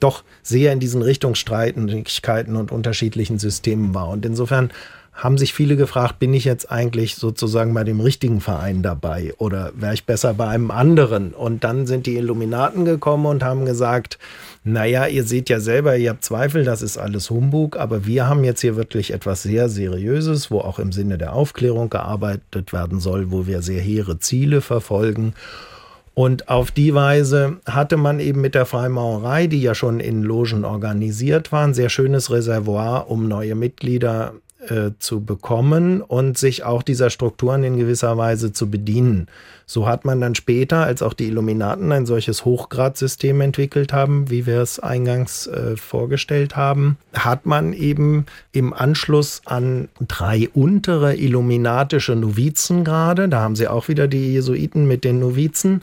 [0.00, 4.08] doch sehr in diesen Richtungsstreitigkeiten und unterschiedlichen Systemen war.
[4.08, 4.70] Und insofern
[5.14, 9.72] haben sich viele gefragt, bin ich jetzt eigentlich sozusagen bei dem richtigen Verein dabei oder
[9.74, 11.32] wäre ich besser bei einem anderen?
[11.32, 14.18] Und dann sind die Illuminaten gekommen und haben gesagt,
[14.66, 18.42] naja, ihr seht ja selber, ihr habt Zweifel, das ist alles Humbug, aber wir haben
[18.42, 23.30] jetzt hier wirklich etwas sehr Seriöses, wo auch im Sinne der Aufklärung gearbeitet werden soll,
[23.30, 25.34] wo wir sehr hehre Ziele verfolgen.
[26.14, 30.64] Und auf die Weise hatte man eben mit der Freimaurerei, die ja schon in Logen
[30.64, 34.32] organisiert waren, sehr schönes Reservoir, um neue Mitglieder
[34.68, 39.28] äh, zu bekommen und sich auch dieser Strukturen in gewisser Weise zu bedienen.
[39.68, 44.46] So hat man dann später, als auch die Illuminaten ein solches Hochgradsystem entwickelt haben, wie
[44.46, 52.14] wir es eingangs äh, vorgestellt haben, hat man eben im Anschluss an drei untere illuminatische
[52.14, 55.82] Novizengrade, da haben sie auch wieder die Jesuiten mit den Novizen,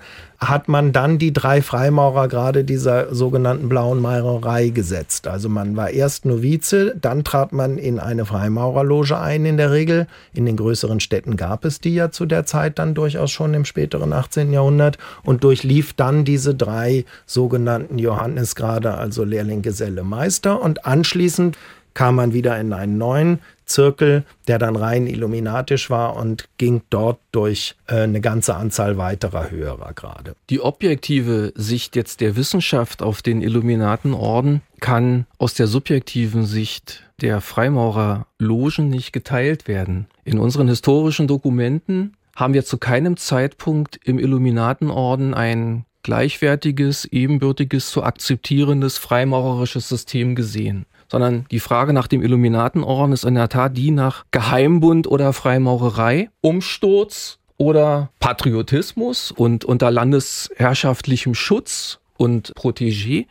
[0.49, 5.27] hat man dann die drei Freimaurer gerade dieser sogenannten blauen Maurerei gesetzt.
[5.27, 10.07] Also man war erst Novize, dann trat man in eine Freimaurerloge ein in der Regel.
[10.33, 13.65] In den größeren Städten gab es die ja zu der Zeit dann durchaus schon im
[13.73, 14.53] späteren 18.
[14.53, 21.57] Jahrhundert und durchlief dann diese drei sogenannten Johannesgrade, also Lehrling, Geselle, Meister und anschließend
[21.95, 27.19] kam man wieder in einen neuen Zirkel, der dann rein illuminatisch war und ging dort
[27.31, 30.35] durch äh, eine ganze Anzahl weiterer höherer Grade.
[30.51, 37.41] Die objektive Sicht jetzt der Wissenschaft auf den Illuminatenorden kann aus der subjektiven Sicht der
[37.41, 40.07] Freimaurerlogen nicht geteilt werden.
[40.25, 48.03] In unseren historischen Dokumenten haben wir zu keinem Zeitpunkt im Illuminatenorden ein gleichwertiges, ebenbürtiges, zu
[48.03, 53.91] akzeptierendes freimaurerisches System gesehen sondern die Frage nach dem Illuminatenorden ist in der Tat die
[53.91, 63.27] nach Geheimbund oder Freimaurerei, Umsturz oder Patriotismus und unter landesherrschaftlichem Schutz und Protégé.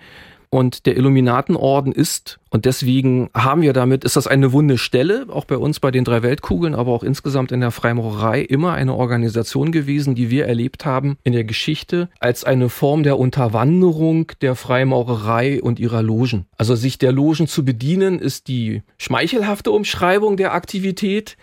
[0.54, 5.46] Und der Illuminatenorden ist, und deswegen haben wir damit, ist das eine wunde Stelle, auch
[5.46, 9.72] bei uns bei den drei Weltkugeln, aber auch insgesamt in der Freimaurerei, immer eine Organisation
[9.72, 15.62] gewesen, die wir erlebt haben in der Geschichte als eine Form der Unterwanderung der Freimaurerei
[15.62, 16.44] und ihrer Logen.
[16.58, 21.38] Also sich der Logen zu bedienen, ist die schmeichelhafte Umschreibung der Aktivität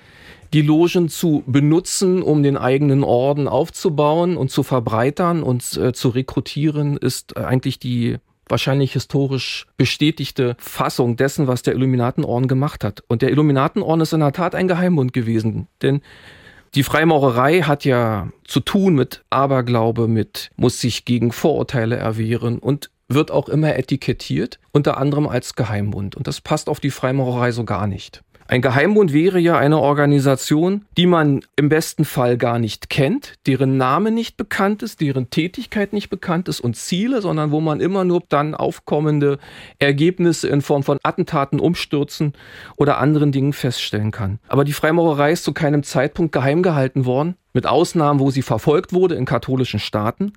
[0.53, 6.09] die Logen zu benutzen, um den eigenen Orden aufzubauen und zu verbreitern und äh, zu
[6.09, 8.17] rekrutieren, ist eigentlich die
[8.49, 13.03] wahrscheinlich historisch bestätigte Fassung dessen, was der Illuminatenorden gemacht hat.
[13.07, 16.01] Und der Illuminatenorden ist in der Tat ein Geheimbund gewesen, denn
[16.75, 22.91] die Freimaurerei hat ja zu tun mit Aberglaube, mit muss sich gegen Vorurteile erwehren und
[23.07, 26.15] wird auch immer etikettiert, unter anderem als Geheimbund.
[26.15, 28.23] Und das passt auf die Freimaurerei so gar nicht.
[28.49, 33.77] Ein Geheimbund wäre ja eine Organisation, die man im besten Fall gar nicht kennt, deren
[33.77, 38.05] Name nicht bekannt ist, deren Tätigkeit nicht bekannt ist und Ziele, sondern wo man immer
[38.05, 39.37] nur dann aufkommende
[39.77, 42.33] Ergebnisse in Form von Attentaten, Umstürzen
[42.75, 44.39] oder anderen Dingen feststellen kann.
[44.47, 48.93] Aber die Freimaurerei ist zu keinem Zeitpunkt geheim gehalten worden, mit Ausnahmen, wo sie verfolgt
[48.93, 50.33] wurde in katholischen Staaten.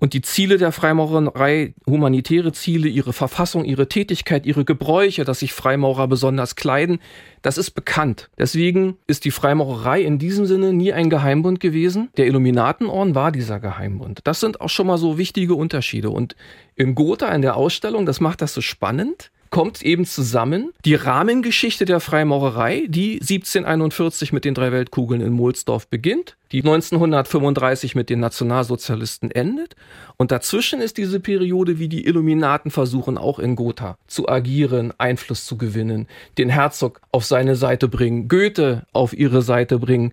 [0.00, 5.52] Und die Ziele der Freimaurerei, humanitäre Ziele, ihre Verfassung, ihre Tätigkeit, ihre Gebräuche, dass sich
[5.52, 7.00] Freimaurer besonders kleiden,
[7.42, 8.30] das ist bekannt.
[8.38, 12.10] Deswegen ist die Freimaurerei in diesem Sinne nie ein Geheimbund gewesen.
[12.16, 14.20] Der Illuminatenorden war dieser Geheimbund.
[14.24, 16.10] Das sind auch schon mal so wichtige Unterschiede.
[16.10, 16.36] Und
[16.76, 21.84] in Gotha in der Ausstellung, das macht das so spannend, kommt eben zusammen die Rahmengeschichte
[21.84, 28.20] der Freimaurerei, die 1741 mit den drei Weltkugeln in Mohlsdorf beginnt, die 1935 mit den
[28.20, 29.76] Nationalsozialisten endet
[30.16, 35.44] und dazwischen ist diese Periode, wie die Illuminaten versuchen auch in Gotha zu agieren, Einfluss
[35.44, 36.06] zu gewinnen,
[36.38, 40.12] den Herzog auf seine Seite bringen, Goethe auf ihre Seite bringen.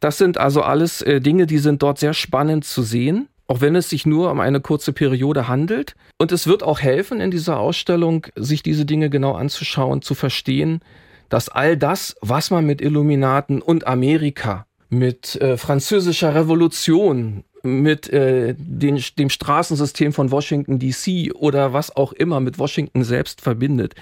[0.00, 3.74] Das sind also alles äh, Dinge, die sind dort sehr spannend zu sehen auch wenn
[3.74, 5.96] es sich nur um eine kurze Periode handelt.
[6.18, 10.82] Und es wird auch helfen in dieser Ausstellung, sich diese Dinge genau anzuschauen, zu verstehen,
[11.28, 18.54] dass all das, was man mit Illuminaten und Amerika, mit äh, französischer Revolution, mit äh,
[18.56, 23.96] den, dem Straßensystem von Washington DC oder was auch immer mit Washington selbst verbindet,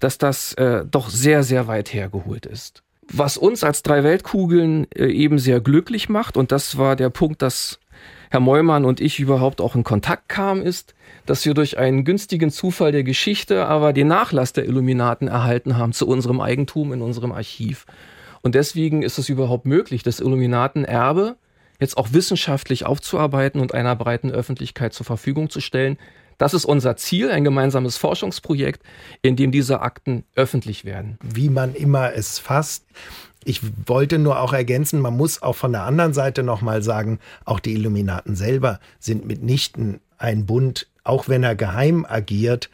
[0.00, 2.82] dass das äh, doch sehr, sehr weit hergeholt ist.
[3.12, 7.42] Was uns als drei Weltkugeln äh, eben sehr glücklich macht, und das war der Punkt,
[7.42, 7.78] dass
[8.30, 10.94] Herr Neumann und ich überhaupt auch in Kontakt kamen, ist,
[11.26, 15.92] dass wir durch einen günstigen Zufall der Geschichte aber den Nachlass der Illuminaten erhalten haben
[15.92, 17.86] zu unserem Eigentum in unserem Archiv.
[18.42, 21.36] Und deswegen ist es überhaupt möglich, das Illuminatenerbe
[21.80, 25.98] jetzt auch wissenschaftlich aufzuarbeiten und einer breiten Öffentlichkeit zur Verfügung zu stellen.
[26.38, 28.82] Das ist unser Ziel, ein gemeinsames Forschungsprojekt,
[29.22, 31.18] in dem diese Akten öffentlich werden.
[31.22, 32.86] Wie man immer es fasst.
[33.48, 37.60] Ich wollte nur auch ergänzen, man muss auch von der anderen Seite nochmal sagen, auch
[37.60, 42.70] die Illuminaten selber sind mitnichten ein Bund, auch wenn er geheim agiert,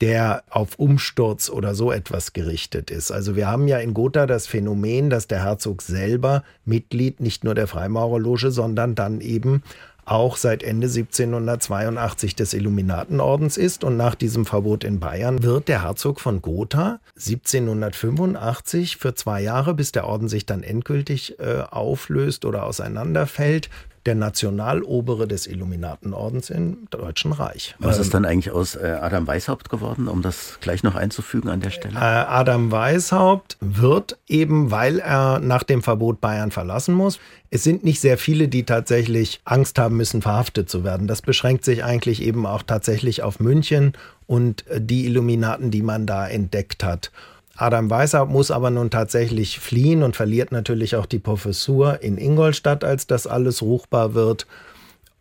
[0.00, 3.10] der auf Umsturz oder so etwas gerichtet ist.
[3.10, 7.54] Also wir haben ja in Gotha das Phänomen, dass der Herzog selber Mitglied nicht nur
[7.54, 9.62] der Freimaurerloge, sondern dann eben
[10.06, 13.84] auch seit Ende 1782 des Illuminatenordens ist.
[13.84, 19.74] Und nach diesem Verbot in Bayern wird der Herzog von Gotha 1785 für zwei Jahre,
[19.74, 23.70] bis der Orden sich dann endgültig äh, auflöst oder auseinanderfällt,
[24.06, 27.74] der Nationalobere des Illuminatenordens im Deutschen Reich.
[27.78, 31.48] Was ist ähm, dann eigentlich aus äh, Adam Weishaupt geworden, um das gleich noch einzufügen
[31.48, 31.94] an der Stelle?
[31.94, 37.18] Äh, Adam Weishaupt wird eben, weil er nach dem Verbot Bayern verlassen muss,
[37.50, 41.06] es sind nicht sehr viele, die tatsächlich Angst haben müssen, verhaftet zu werden.
[41.06, 43.92] Das beschränkt sich eigentlich eben auch tatsächlich auf München
[44.26, 47.12] und die Illuminaten, die man da entdeckt hat.
[47.56, 52.82] Adam Weißer muss aber nun tatsächlich fliehen und verliert natürlich auch die Professur in Ingolstadt,
[52.82, 54.46] als das alles ruchbar wird.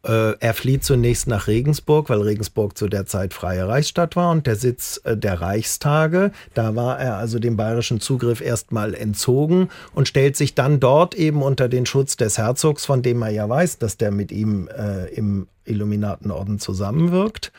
[0.06, 4.48] Äh, er flieht zunächst nach Regensburg, weil Regensburg zu der Zeit freie Reichsstadt war und
[4.48, 6.32] der Sitz äh, der Reichstage.
[6.54, 11.42] Da war er also dem bayerischen Zugriff erstmal entzogen und stellt sich dann dort eben
[11.42, 15.06] unter den Schutz des Herzogs, von dem er ja weiß, dass der mit ihm äh,
[15.14, 17.54] im Illuminatenorden zusammenwirkt.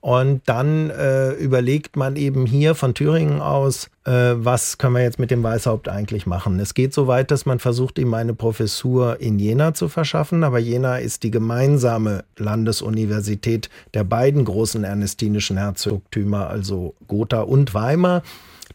[0.00, 5.18] Und dann äh, überlegt man eben hier von Thüringen aus, äh, was können wir jetzt
[5.18, 6.60] mit dem Weißhaupt eigentlich machen.
[6.60, 10.58] Es geht so weit, dass man versucht, ihm eine Professur in Jena zu verschaffen, aber
[10.58, 18.22] Jena ist die gemeinsame Landesuniversität der beiden großen ernestinischen Herzogtümer, also Gotha und Weimar.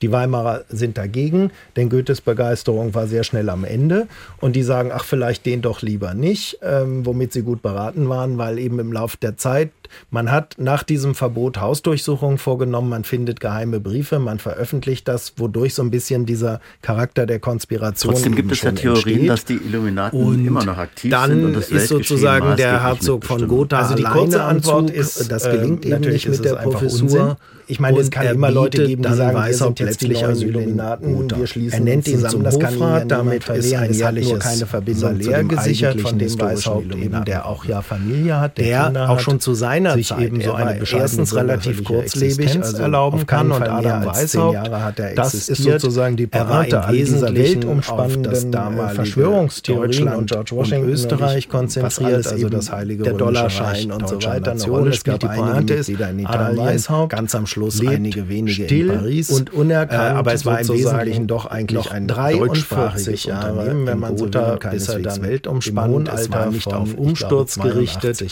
[0.02, 4.08] Die Weimarer sind dagegen, denn Goethes Begeisterung war sehr schnell am Ende.
[4.42, 8.38] Und die sagen, ach, vielleicht den doch lieber nicht, ähm, womit sie gut beraten waren,
[8.38, 9.72] weil eben im Laufe der Zeit
[10.10, 15.74] man hat nach diesem Verbot Hausdurchsuchungen vorgenommen, man findet geheime Briefe, man veröffentlicht das, wodurch
[15.74, 19.30] so ein bisschen dieser Charakter der Konspiration Trotzdem gibt es ja Theorien, entsteht.
[19.30, 21.46] dass die Illuminaten und immer noch aktiv dann sind.
[21.46, 25.86] Und das ist sozusagen der Herzog von Gotha Also die kurze Antwort ist, das gelingt
[25.86, 27.38] äh, eben nicht mit der Professur.
[27.68, 31.32] Ich meine, es kann immer Leute geben, die sagen, wir sind jetzt die neuen Illuminaten,
[31.38, 36.02] wir schließen er nennt ihn zum Hofrat, damit ist ein jährliches keine Verbindung Salär gesichert
[36.02, 39.96] von dem Weißhaupt eben, der auch ja Familie hat, der, der auch schon zu seiner
[39.96, 44.72] sich Zeit eben so eine erstens relativ kurzlebig also erlauben kann und Adam Weishaupt,
[45.16, 48.54] das ist sozusagen die Parade all dieser weltumspannenden
[48.94, 54.52] Verschwörungstheorien und George Washington und Österreich konzentriert, also das heilige der Dollarschein und so weiter
[54.52, 55.24] eine Rolle spielt.
[55.24, 55.92] Die Pointe ist,
[56.26, 59.30] Adam Weishaupt ganz am Schluss einige wenige in Paris.
[59.30, 64.34] und unerkannt, aber es war im Wesentlichen doch eigentlich ein 43 Jahre, wenn man so
[64.34, 68.24] will, bis er dann weltumspannend, es war nicht auf Umsturz gerichtet,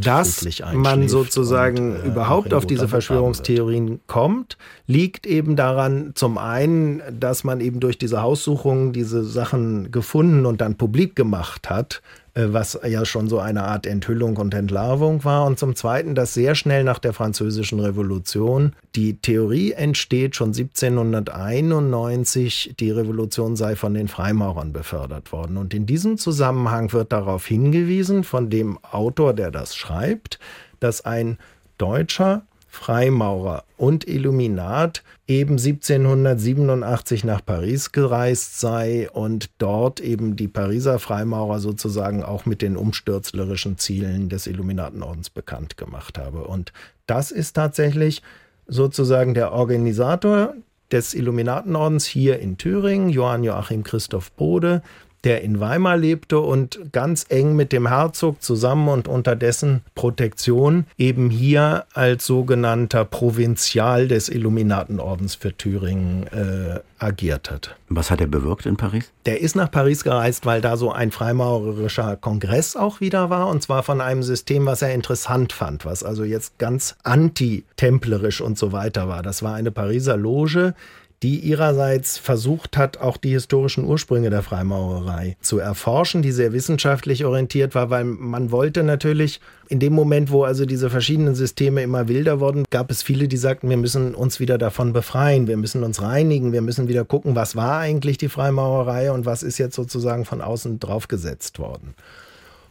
[0.00, 0.42] dass
[0.74, 7.44] man sozusagen und, äh, überhaupt auf diese Verschwörungstheorien kommt, liegt eben daran, zum einen, dass
[7.44, 12.02] man eben durch diese Haussuchungen diese Sachen gefunden und dann publik gemacht hat,
[12.34, 15.46] was ja schon so eine Art Enthüllung und Entlarvung war.
[15.46, 22.74] Und zum Zweiten, dass sehr schnell nach der Französischen Revolution die Theorie entsteht, schon 1791,
[22.78, 25.56] die Revolution sei von den Freimaurern befördert worden.
[25.56, 30.38] Und in diesem Zusammenhang wird darauf hingewiesen von dem Autor, der das schreibt,
[30.80, 31.38] dass ein
[31.78, 32.42] Deutscher
[32.78, 41.58] Freimaurer und Illuminat eben 1787 nach Paris gereist sei und dort eben die Pariser Freimaurer
[41.58, 46.44] sozusagen auch mit den umstürzlerischen Zielen des Illuminatenordens bekannt gemacht habe.
[46.44, 46.72] Und
[47.06, 48.22] das ist tatsächlich
[48.68, 50.54] sozusagen der Organisator
[50.92, 54.82] des Illuminatenordens hier in Thüringen, Johann Joachim Christoph Bode,
[55.24, 60.86] der in Weimar lebte und ganz eng mit dem Herzog zusammen und unter dessen Protektion
[60.96, 67.76] eben hier als sogenannter Provinzial des Illuminatenordens für Thüringen äh, agiert hat.
[67.88, 69.10] Was hat er bewirkt in Paris?
[69.26, 73.62] Der ist nach Paris gereist, weil da so ein freimaurerischer Kongress auch wieder war und
[73.62, 78.72] zwar von einem System, was er interessant fand, was also jetzt ganz anti-templerisch und so
[78.72, 79.22] weiter war.
[79.22, 80.74] Das war eine Pariser Loge,
[81.22, 87.24] die ihrerseits versucht hat, auch die historischen Ursprünge der Freimaurerei zu erforschen, die sehr wissenschaftlich
[87.24, 92.08] orientiert war, weil man wollte natürlich in dem Moment, wo also diese verschiedenen Systeme immer
[92.08, 95.82] wilder wurden, gab es viele, die sagten, wir müssen uns wieder davon befreien, wir müssen
[95.82, 99.74] uns reinigen, wir müssen wieder gucken, was war eigentlich die Freimaurerei und was ist jetzt
[99.74, 101.94] sozusagen von außen draufgesetzt worden.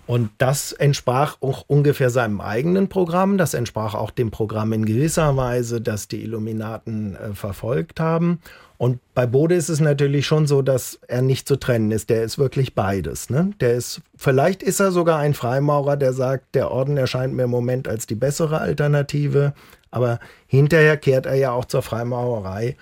[0.07, 3.37] Und das entsprach auch ungefähr seinem eigenen Programm.
[3.37, 8.39] Das entsprach auch dem Programm in gewisser Weise, das die Illuminaten äh, verfolgt haben.
[8.77, 12.09] Und bei Bode ist es natürlich schon so, dass er nicht zu trennen ist.
[12.09, 13.29] Der ist wirklich beides.
[13.29, 13.51] Ne?
[13.59, 17.49] Der ist, vielleicht ist er sogar ein Freimaurer, der sagt, der Orden erscheint mir im
[17.49, 19.53] Moment als die bessere Alternative.
[19.91, 22.77] Aber hinterher kehrt er ja auch zur Freimaurerei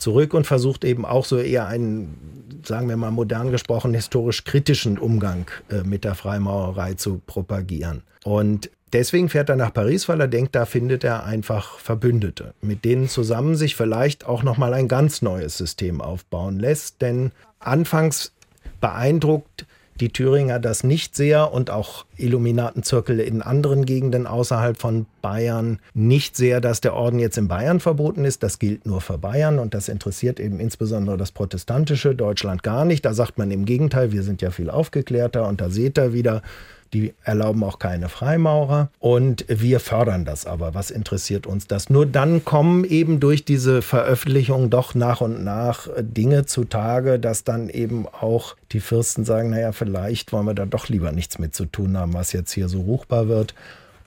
[0.00, 4.98] zurück und versucht eben auch so eher einen, sagen wir mal modern gesprochen, historisch kritischen
[4.98, 8.02] Umgang äh, mit der Freimaurerei zu propagieren.
[8.24, 12.84] Und deswegen fährt er nach Paris, weil er denkt, da findet er einfach Verbündete, mit
[12.84, 18.32] denen zusammen sich vielleicht auch noch mal ein ganz neues System aufbauen lässt, denn anfangs
[18.80, 19.66] beeindruckt
[20.00, 26.36] die Thüringer das nicht sehr und auch Illuminatenzirkel in anderen Gegenden außerhalb von Bayern nicht
[26.36, 28.42] sehr, dass der Orden jetzt in Bayern verboten ist.
[28.42, 33.04] Das gilt nur für Bayern und das interessiert eben insbesondere das protestantische Deutschland gar nicht.
[33.04, 36.42] Da sagt man im Gegenteil, wir sind ja viel aufgeklärter und da seht ihr wieder,
[36.92, 38.90] die erlauben auch keine Freimaurer.
[38.98, 40.74] Und wir fördern das aber.
[40.74, 41.90] Was interessiert uns das?
[41.90, 47.68] Nur dann kommen eben durch diese Veröffentlichung doch nach und nach Dinge zutage, dass dann
[47.68, 51.66] eben auch die Fürsten sagen, naja, vielleicht wollen wir da doch lieber nichts mit zu
[51.66, 53.54] tun haben, was jetzt hier so ruchbar wird.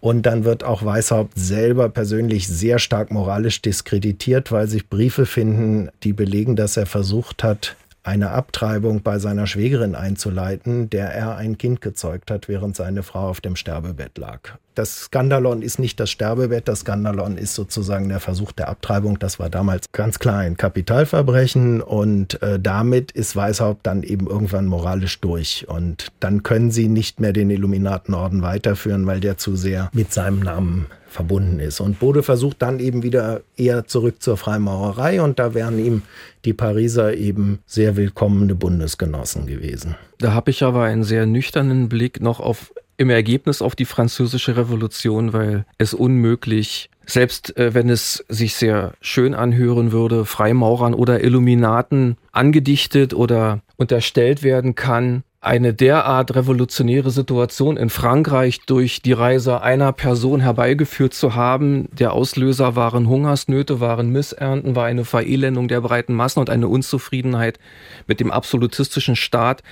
[0.03, 5.89] Und dann wird auch Weishaupt selber persönlich sehr stark moralisch diskreditiert, weil sich Briefe finden,
[6.03, 11.57] die belegen, dass er versucht hat, eine Abtreibung bei seiner Schwägerin einzuleiten, der er ein
[11.57, 14.39] Kind gezeugt hat, während seine Frau auf dem Sterbebett lag.
[14.75, 19.19] Das Skandalon ist nicht das Sterbebett, das Skandalon ist sozusagen der Versuch der Abtreibung.
[19.19, 24.65] Das war damals ganz klar ein Kapitalverbrechen und äh, damit ist Weishaupt dann eben irgendwann
[24.65, 25.67] moralisch durch.
[25.69, 30.39] Und dann können sie nicht mehr den Illuminatenorden weiterführen, weil der zu sehr mit seinem
[30.39, 31.79] Namen verbunden ist.
[31.79, 36.01] Und Bode versucht dann eben wieder eher zurück zur Freimaurerei und da wären ihm
[36.45, 39.95] die Pariser eben sehr willkommene Bundesgenossen gewesen.
[40.19, 44.55] Da habe ich aber einen sehr nüchternen Blick noch auf im Ergebnis auf die französische
[44.55, 51.23] Revolution, weil es unmöglich selbst äh, wenn es sich sehr schön anhören würde, Freimaurern oder
[51.23, 59.61] Illuminaten angedichtet oder unterstellt werden kann, eine derart revolutionäre Situation in Frankreich durch die Reise
[59.61, 61.89] einer Person herbeigeführt zu haben.
[61.91, 67.59] Der Auslöser waren Hungersnöte, waren Missernten, war eine Verelendung der breiten Massen und eine Unzufriedenheit
[68.07, 69.63] mit dem absolutistischen Staat.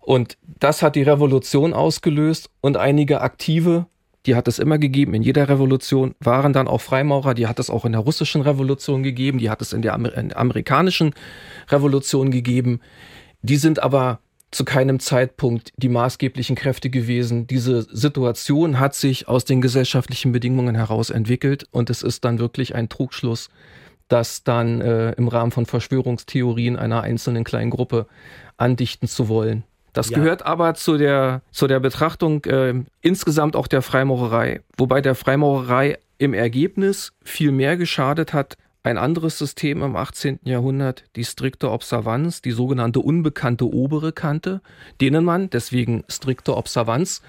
[0.00, 3.86] Und das hat die Revolution ausgelöst und einige Aktive,
[4.26, 7.70] die hat es immer gegeben, in jeder Revolution waren dann auch Freimaurer, die hat es
[7.70, 11.14] auch in der russischen Revolution gegeben, die hat es in der, Amer in der amerikanischen
[11.70, 12.80] Revolution gegeben.
[13.40, 14.20] Die sind aber
[14.56, 17.46] zu keinem Zeitpunkt die maßgeblichen Kräfte gewesen.
[17.46, 22.74] Diese Situation hat sich aus den gesellschaftlichen Bedingungen heraus entwickelt und es ist dann wirklich
[22.74, 23.50] ein Trugschluss,
[24.08, 28.06] das dann äh, im Rahmen von Verschwörungstheorien einer einzelnen kleinen Gruppe
[28.56, 29.62] andichten zu wollen.
[29.92, 30.16] Das ja.
[30.16, 35.98] gehört aber zu der, zu der Betrachtung äh, insgesamt auch der Freimaurerei, wobei der Freimaurerei
[36.16, 38.56] im Ergebnis viel mehr geschadet hat,
[38.86, 40.38] ein anderes System im 18.
[40.44, 44.60] Jahrhundert, die strikte Observanz, die sogenannte unbekannte obere Kante,
[45.00, 47.20] denen man, deswegen strikte Observanz,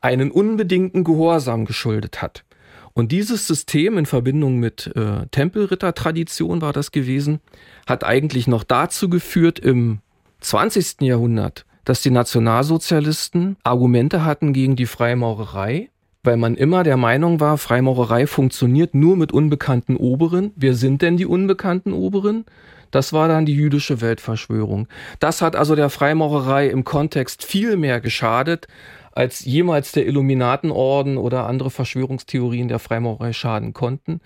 [0.00, 2.44] einen unbedingten Gehorsam geschuldet hat.
[2.92, 7.40] Und dieses System in Verbindung mit äh, Tempelrittertradition war das gewesen,
[7.88, 9.98] hat eigentlich noch dazu geführt im
[10.42, 11.02] 20.
[11.02, 15.90] Jahrhundert, dass die Nationalsozialisten Argumente hatten gegen die Freimaurerei,
[16.22, 20.52] weil man immer der Meinung war, Freimaurerei funktioniert nur mit unbekannten Oberen.
[20.56, 22.44] Wer sind denn die unbekannten Oberen?
[22.90, 24.88] Das war dann die jüdische Weltverschwörung.
[25.18, 28.66] Das hat also der Freimaurerei im Kontext viel mehr geschadet,
[29.12, 34.20] als jemals der Illuminatenorden oder andere Verschwörungstheorien der Freimaurerei schaden konnten.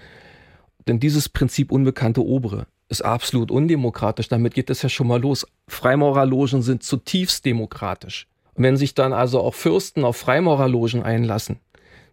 [0.88, 4.28] Denn dieses Prinzip unbekannte Obere ist absolut undemokratisch.
[4.28, 5.46] Damit geht es ja schon mal los.
[5.68, 8.26] Freimaurerlogen sind zutiefst demokratisch.
[8.54, 11.58] Und wenn sich dann also auch Fürsten auf Freimaurerlogen einlassen,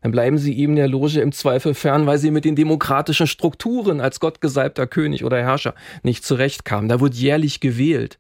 [0.01, 4.01] dann bleiben sie ihm der Loge im Zweifel fern, weil sie mit den demokratischen Strukturen
[4.01, 6.89] als gottgesalbter König oder Herrscher nicht zurechtkamen.
[6.89, 8.17] Da wird jährlich gewählt.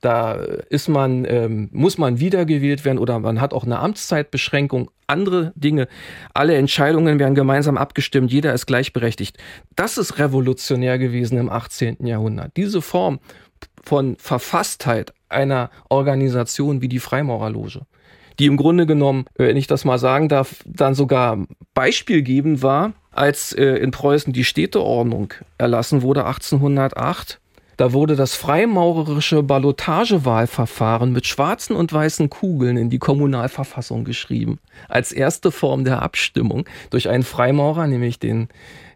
[0.00, 0.34] Da
[0.68, 5.86] ist man, ähm, muss man wiedergewählt werden oder man hat auch eine Amtszeitbeschränkung, andere Dinge.
[6.34, 9.38] Alle Entscheidungen werden gemeinsam abgestimmt, jeder ist gleichberechtigt.
[9.76, 12.04] Das ist revolutionär gewesen im 18.
[12.04, 12.56] Jahrhundert.
[12.56, 13.20] Diese Form
[13.84, 17.82] von Verfasstheit einer Organisation wie die Freimaurerloge
[18.38, 21.38] die im Grunde genommen, äh, wenn ich das mal sagen darf, dann sogar
[21.74, 27.38] beispielgebend war, als äh, in Preußen die Städteordnung erlassen wurde 1808.
[27.78, 34.58] Da wurde das freimaurerische Ballotagewahlverfahren mit schwarzen und weißen Kugeln in die Kommunalverfassung geschrieben.
[34.88, 38.48] Als erste Form der Abstimmung durch einen Freimaurer, nämlich den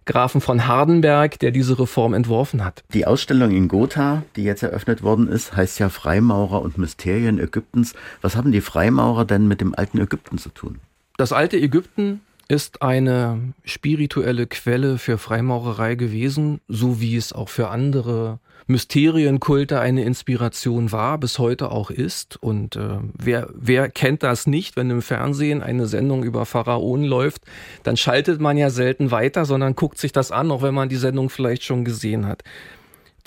[0.06, 2.84] Grafen von Hardenberg, der diese Reform entworfen hat.
[2.94, 7.94] Die Ausstellung in Gotha, die jetzt eröffnet worden ist, heißt ja Freimaurer und Mysterien Ägyptens.
[8.22, 10.78] Was haben die Freimaurer denn mit dem alten Ägypten zu tun?
[11.16, 17.68] Das alte Ägypten ist eine spirituelle Quelle für Freimaurerei gewesen, so wie es auch für
[17.68, 18.38] andere
[18.68, 22.36] Mysterienkulte eine Inspiration war, bis heute auch ist.
[22.42, 27.42] Und äh, wer, wer kennt das nicht, wenn im Fernsehen eine Sendung über Pharaonen läuft,
[27.84, 30.96] dann schaltet man ja selten weiter, sondern guckt sich das an, auch wenn man die
[30.96, 32.42] Sendung vielleicht schon gesehen hat.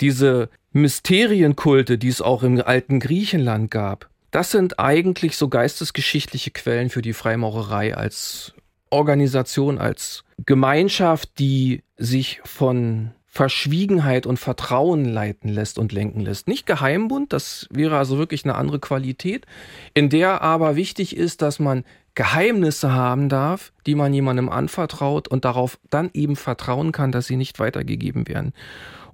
[0.00, 6.90] Diese Mysterienkulte, die es auch im alten Griechenland gab, das sind eigentlich so geistesgeschichtliche Quellen
[6.90, 8.54] für die Freimaurerei als
[8.90, 16.48] Organisation, als Gemeinschaft, die sich von Verschwiegenheit und Vertrauen leiten lässt und lenken lässt.
[16.48, 19.46] Nicht Geheimbund, das wäre also wirklich eine andere Qualität,
[19.94, 21.84] in der aber wichtig ist, dass man
[22.16, 27.36] Geheimnisse haben darf, die man jemandem anvertraut und darauf dann eben vertrauen kann, dass sie
[27.36, 28.52] nicht weitergegeben werden.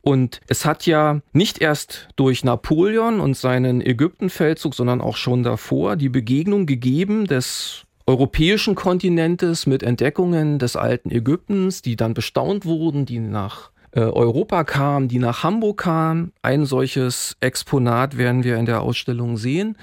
[0.01, 5.97] Und es hat ja nicht erst durch Napoleon und seinen Ägyptenfeldzug, sondern auch schon davor
[5.97, 13.05] die Begegnung gegeben des europäischen Kontinentes mit Entdeckungen des alten Ägyptens, die dann bestaunt wurden,
[13.05, 13.73] die nach
[14.03, 16.33] Europa kam, die nach Hamburg kam.
[16.43, 19.77] Ein solches Exponat werden wir in der Ausstellung sehen.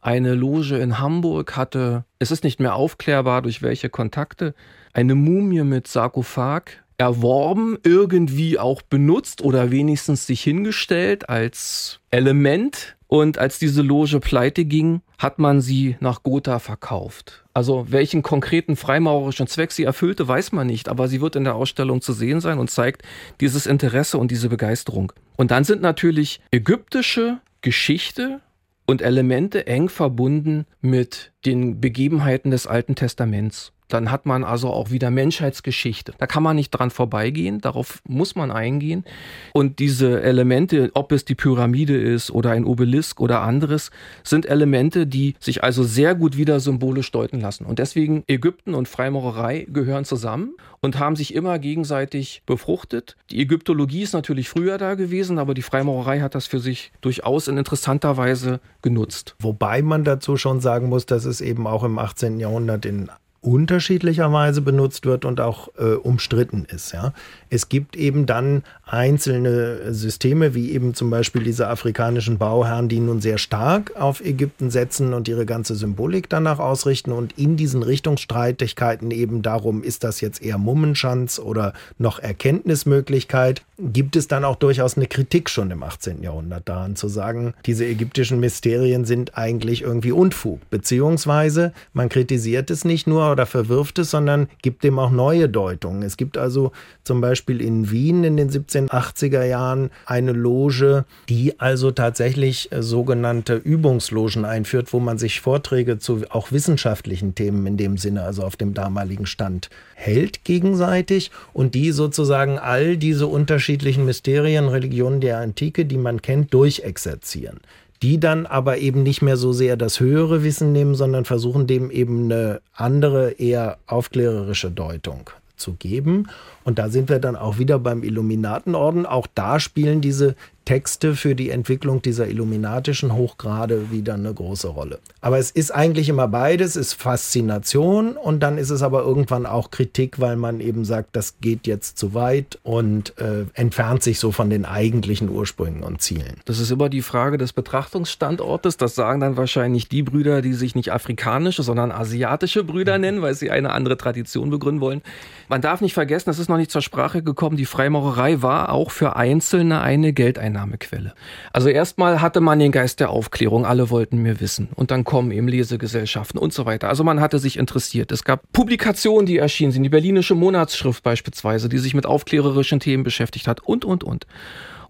[0.00, 4.54] Eine Loge in Hamburg hatte, es ist nicht mehr aufklärbar durch welche Kontakte,
[4.92, 13.38] eine Mumie mit Sarkophag erworben, irgendwie auch benutzt oder wenigstens sich hingestellt als Element und
[13.38, 17.44] als diese Loge pleite ging, hat man sie nach Gotha verkauft.
[17.52, 21.56] Also welchen konkreten freimaurerischen Zweck sie erfüllte, weiß man nicht, aber sie wird in der
[21.56, 23.02] Ausstellung zu sehen sein und zeigt
[23.40, 25.12] dieses Interesse und diese Begeisterung.
[25.36, 28.40] Und dann sind natürlich ägyptische Geschichte
[28.86, 33.72] und Elemente eng verbunden mit den Begebenheiten des Alten Testaments.
[33.88, 36.12] Dann hat man also auch wieder Menschheitsgeschichte.
[36.18, 39.04] Da kann man nicht dran vorbeigehen, darauf muss man eingehen.
[39.52, 43.90] Und diese Elemente, ob es die Pyramide ist oder ein Obelisk oder anderes,
[44.22, 47.64] sind Elemente, die sich also sehr gut wieder symbolisch deuten lassen.
[47.64, 53.16] Und deswegen Ägypten und Freimaurerei gehören zusammen und haben sich immer gegenseitig befruchtet.
[53.30, 57.48] Die Ägyptologie ist natürlich früher da gewesen, aber die Freimaurerei hat das für sich durchaus
[57.48, 59.34] in interessanter Weise genutzt.
[59.40, 62.38] Wobei man dazu schon sagen muss, dass es eben auch im 18.
[62.38, 63.10] Jahrhundert in
[63.40, 66.92] unterschiedlicherweise benutzt wird und auch äh, umstritten ist.
[66.92, 67.12] Ja.
[67.50, 73.20] Es gibt eben dann einzelne Systeme, wie eben zum Beispiel diese afrikanischen Bauherren, die nun
[73.20, 79.10] sehr stark auf Ägypten setzen und ihre ganze Symbolik danach ausrichten und in diesen Richtungsstreitigkeiten
[79.10, 84.96] eben darum, ist das jetzt eher Mummenschanz oder noch Erkenntnismöglichkeit, gibt es dann auch durchaus
[84.96, 86.22] eine Kritik schon im 18.
[86.22, 92.84] Jahrhundert daran zu sagen, diese ägyptischen Mysterien sind eigentlich irgendwie Unfug, beziehungsweise man kritisiert es
[92.84, 96.02] nicht nur oder verwirft es, sondern gibt dem auch neue Deutungen.
[96.02, 96.72] Es gibt also
[97.04, 103.54] zum Beispiel in Wien in den 1780er Jahren eine Loge, die also tatsächlich äh, sogenannte
[103.56, 108.56] Übungslogen einführt, wo man sich Vorträge zu auch wissenschaftlichen Themen in dem Sinne, also auf
[108.56, 115.84] dem damaligen Stand, hält gegenseitig und die sozusagen all diese unterschiedlichen Mysterien, Religionen der Antike,
[115.84, 117.60] die man kennt, durchexerzieren
[118.02, 121.90] die dann aber eben nicht mehr so sehr das höhere Wissen nehmen, sondern versuchen dem
[121.90, 126.28] eben eine andere, eher aufklärerische Deutung zu geben.
[126.68, 129.06] Und da sind wir dann auch wieder beim Illuminatenorden.
[129.06, 130.36] Auch da spielen diese
[130.68, 134.98] Texte für die Entwicklung dieser illuminatischen Hochgrade wieder eine große Rolle.
[135.22, 139.46] Aber es ist eigentlich immer beides, es ist Faszination und dann ist es aber irgendwann
[139.46, 144.18] auch Kritik, weil man eben sagt, das geht jetzt zu weit und äh, entfernt sich
[144.18, 146.34] so von den eigentlichen Ursprüngen und Zielen.
[146.44, 148.76] Das ist immer die Frage des Betrachtungsstandortes.
[148.76, 153.34] Das sagen dann wahrscheinlich die Brüder, die sich nicht afrikanische, sondern asiatische Brüder nennen, weil
[153.34, 155.00] sie eine andere Tradition begründen wollen.
[155.48, 158.90] Man darf nicht vergessen, das ist noch nicht zur Sprache gekommen, die Freimaurerei war auch
[158.90, 161.14] für Einzelne eine Geldeinnahmequelle.
[161.52, 164.68] Also erstmal hatte man den Geist der Aufklärung, alle wollten mehr wissen.
[164.74, 166.88] Und dann kommen eben Lesegesellschaften und so weiter.
[166.88, 168.12] Also man hatte sich interessiert.
[168.12, 173.04] Es gab Publikationen, die erschienen sind, die Berlinische Monatsschrift beispielsweise, die sich mit aufklärerischen Themen
[173.04, 174.26] beschäftigt hat und, und, und.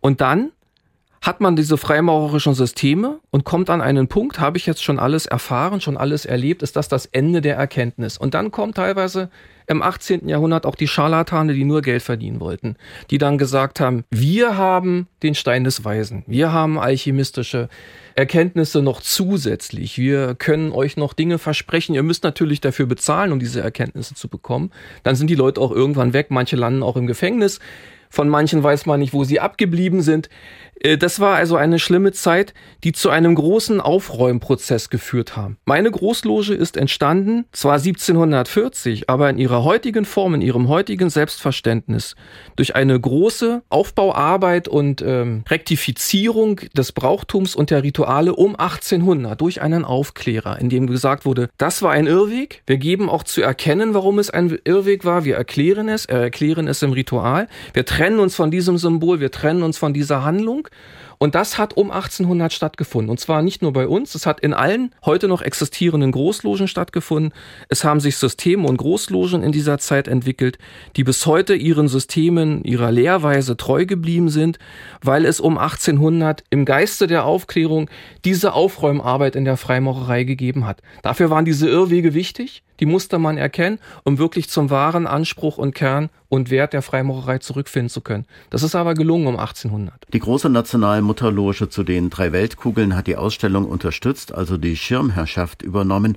[0.01, 0.51] Und dann
[1.21, 5.27] hat man diese freimaurerischen Systeme und kommt an einen Punkt, habe ich jetzt schon alles
[5.27, 8.19] erfahren, schon alles erlebt, ist das das Ende der Erkenntnis.
[8.19, 9.31] Und dann kommt teilweise
[9.67, 10.29] im 18.
[10.29, 12.77] Jahrhundert auch die Scharlatane, die nur Geld verdienen wollten,
[13.11, 17.69] die dann gesagt haben, wir haben den Stein des Weisen, wir haben alchemistische
[18.15, 23.39] Erkenntnisse noch zusätzlich, wir können euch noch Dinge versprechen, ihr müsst natürlich dafür bezahlen, um
[23.39, 24.71] diese Erkenntnisse zu bekommen.
[25.03, 27.61] Dann sind die Leute auch irgendwann weg, manche landen auch im Gefängnis.
[28.11, 30.31] Von manchen weiß man nicht, wo sie abgeblieben sind.
[30.81, 32.55] Äh, das war also eine schlimme Zeit,
[32.85, 35.59] die zu einem großen Aufräumprozess geführt haben.
[35.65, 42.15] Meine Großloge ist entstanden, zwar 1740, aber in ihrer heutigen Form, in ihrem heutigen Selbstverständnis,
[42.57, 49.61] durch eine große Aufbauarbeit und ähm, Rektifizierung des Brauchtums und der Rituale um 1800 durch
[49.61, 52.63] einen Aufklärer, in dem gesagt wurde, das war ein Irrweg.
[52.67, 55.25] Wir geben auch zu erkennen, warum es ein Irrweg war.
[55.25, 57.49] Wir erklären es, erklären es im Ritual.
[57.73, 60.68] Wir trennen uns von diesem Symbol, wir trennen uns von dieser Handlung
[61.19, 63.11] und das hat um 1800 stattgefunden.
[63.11, 67.33] Und zwar nicht nur bei uns, es hat in allen heute noch existierenden Großlogen stattgefunden.
[67.69, 70.59] Es haben sich Systeme und Großlogen in dieser Zeit entwickelt,
[70.97, 74.59] die bis heute ihren Systemen, ihrer Lehrweise treu geblieben sind,
[75.03, 77.91] weil es um 1800 im Geiste der Aufklärung
[78.25, 80.83] diese Aufräumarbeit in der Freimaurerei gegeben hat.
[81.03, 85.75] Dafür waren diese Irrwege wichtig die musste man erkennen, um wirklich zum wahren Anspruch und
[85.75, 88.27] Kern und Wert der Freimaurerei zurückfinden zu können.
[88.51, 90.07] Das ist aber gelungen um 1800.
[90.13, 96.17] Die große Nationalmutterloge zu den drei Weltkugeln hat die Ausstellung unterstützt, also die Schirmherrschaft übernommen.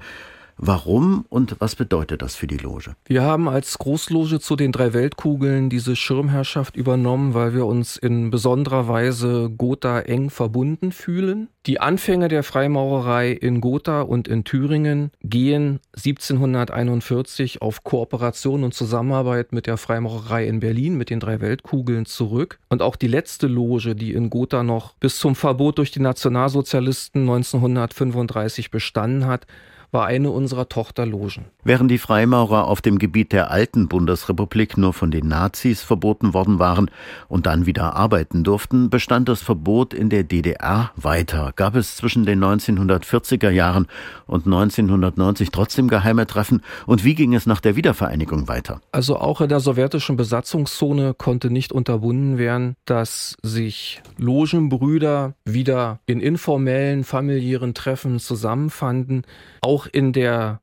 [0.64, 2.94] Warum und was bedeutet das für die Loge?
[3.06, 8.30] Wir haben als Großloge zu den drei Weltkugeln diese Schirmherrschaft übernommen, weil wir uns in
[8.30, 11.48] besonderer Weise Gotha eng verbunden fühlen.
[11.66, 19.54] Die Anfänge der Freimaurerei in Gotha und in Thüringen gehen 1741 auf Kooperation und Zusammenarbeit
[19.54, 22.60] mit der Freimaurerei in Berlin, mit den drei Weltkugeln zurück.
[22.70, 27.22] Und auch die letzte Loge, die in Gotha noch bis zum Verbot durch die Nationalsozialisten
[27.22, 29.48] 1935 bestanden hat,
[29.92, 31.46] war eine unserer Tochterlogen.
[31.64, 36.58] Während die Freimaurer auf dem Gebiet der alten Bundesrepublik nur von den Nazis verboten worden
[36.58, 36.90] waren
[37.28, 41.54] und dann wieder arbeiten durften, bestand das Verbot in der DDR weiter.
[41.56, 43.86] Gab es zwischen den 1940er Jahren
[44.26, 46.64] und 1990 trotzdem geheime Treffen?
[46.88, 48.82] Und wie ging es nach der Wiedervereinigung weiter?
[48.92, 56.22] Also auch in der sowjetischen Besatzungszone konnte nicht unterbunden werden, dass sich Logenbrüder wieder in
[56.22, 59.26] informellen, familiären Treffen zusammenfanden.
[59.62, 60.60] Auch in der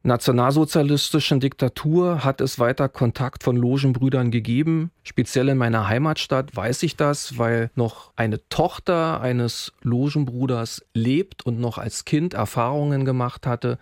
[0.88, 4.90] nationalsozialistischen Diktatur hat es weiter Kontakt von Logenbrüdern gegeben.
[5.02, 11.60] Speziell in meiner Heimatstadt weiß ich das, weil noch eine Tochter eines Logenbruders lebt und
[11.60, 13.78] noch als Kind Erfahrungen gemacht hatte,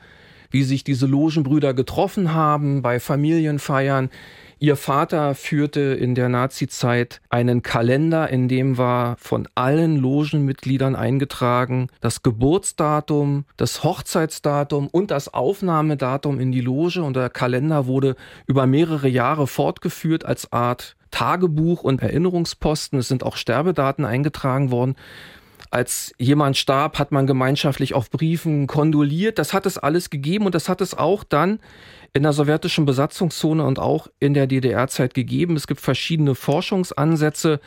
[0.51, 4.11] wie sich diese Logenbrüder getroffen haben bei Familienfeiern,
[4.59, 11.89] Ihr Vater führte in der Nazizeit einen Kalender, in dem war von allen Logenmitgliedern eingetragen
[12.01, 18.67] das Geburtsdatum, das Hochzeitsdatum und das Aufnahmedatum in die Loge und der Kalender wurde über
[18.67, 22.99] mehrere Jahre fortgeführt als Art Tagebuch und Erinnerungsposten.
[22.99, 24.97] Es sind auch Sterbedaten eingetragen worden.
[25.71, 29.39] Als jemand starb, hat man gemeinschaftlich auf Briefen kondoliert.
[29.39, 31.59] Das hat es alles gegeben und das hat es auch dann
[32.17, 35.55] in der sowjetischen Besatzungszone und auch in der DDR-Zeit gegeben.
[35.55, 37.61] Es gibt verschiedene Forschungsansätze,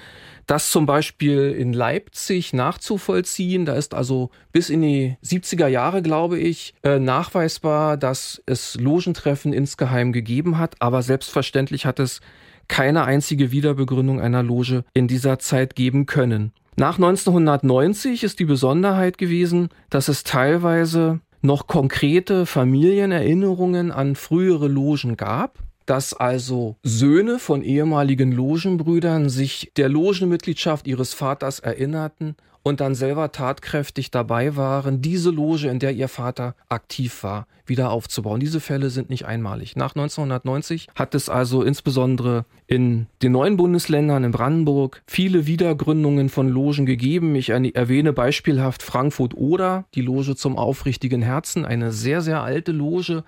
[0.47, 3.65] das zum Beispiel in Leipzig nachzuvollziehen.
[3.65, 9.53] Da ist also bis in die 70er Jahre, glaube ich, äh, nachweisbar, dass es Logentreffen
[9.53, 10.75] insgeheim gegeben hat.
[10.79, 12.19] Aber selbstverständlich hat es
[12.67, 16.53] keine einzige Wiederbegründung einer Loge in dieser Zeit geben können.
[16.79, 25.17] Nach 1990 ist die Besonderheit gewesen, dass es teilweise noch konkrete Familienerinnerungen an frühere Logen
[25.17, 32.95] gab, dass also Söhne von ehemaligen Logenbrüdern sich der Logenmitgliedschaft ihres Vaters erinnerten und dann
[32.95, 38.39] selber tatkräftig dabei waren, diese Loge, in der ihr Vater aktiv war, wieder aufzubauen.
[38.39, 39.75] Diese Fälle sind nicht einmalig.
[39.75, 46.49] Nach 1990 hat es also insbesondere in den neuen Bundesländern, in Brandenburg, viele Wiedergründungen von
[46.49, 47.35] Logen gegeben.
[47.35, 53.23] Ich erwähne beispielhaft Frankfurt-Oder, die Loge zum aufrichtigen Herzen, eine sehr, sehr alte Loge,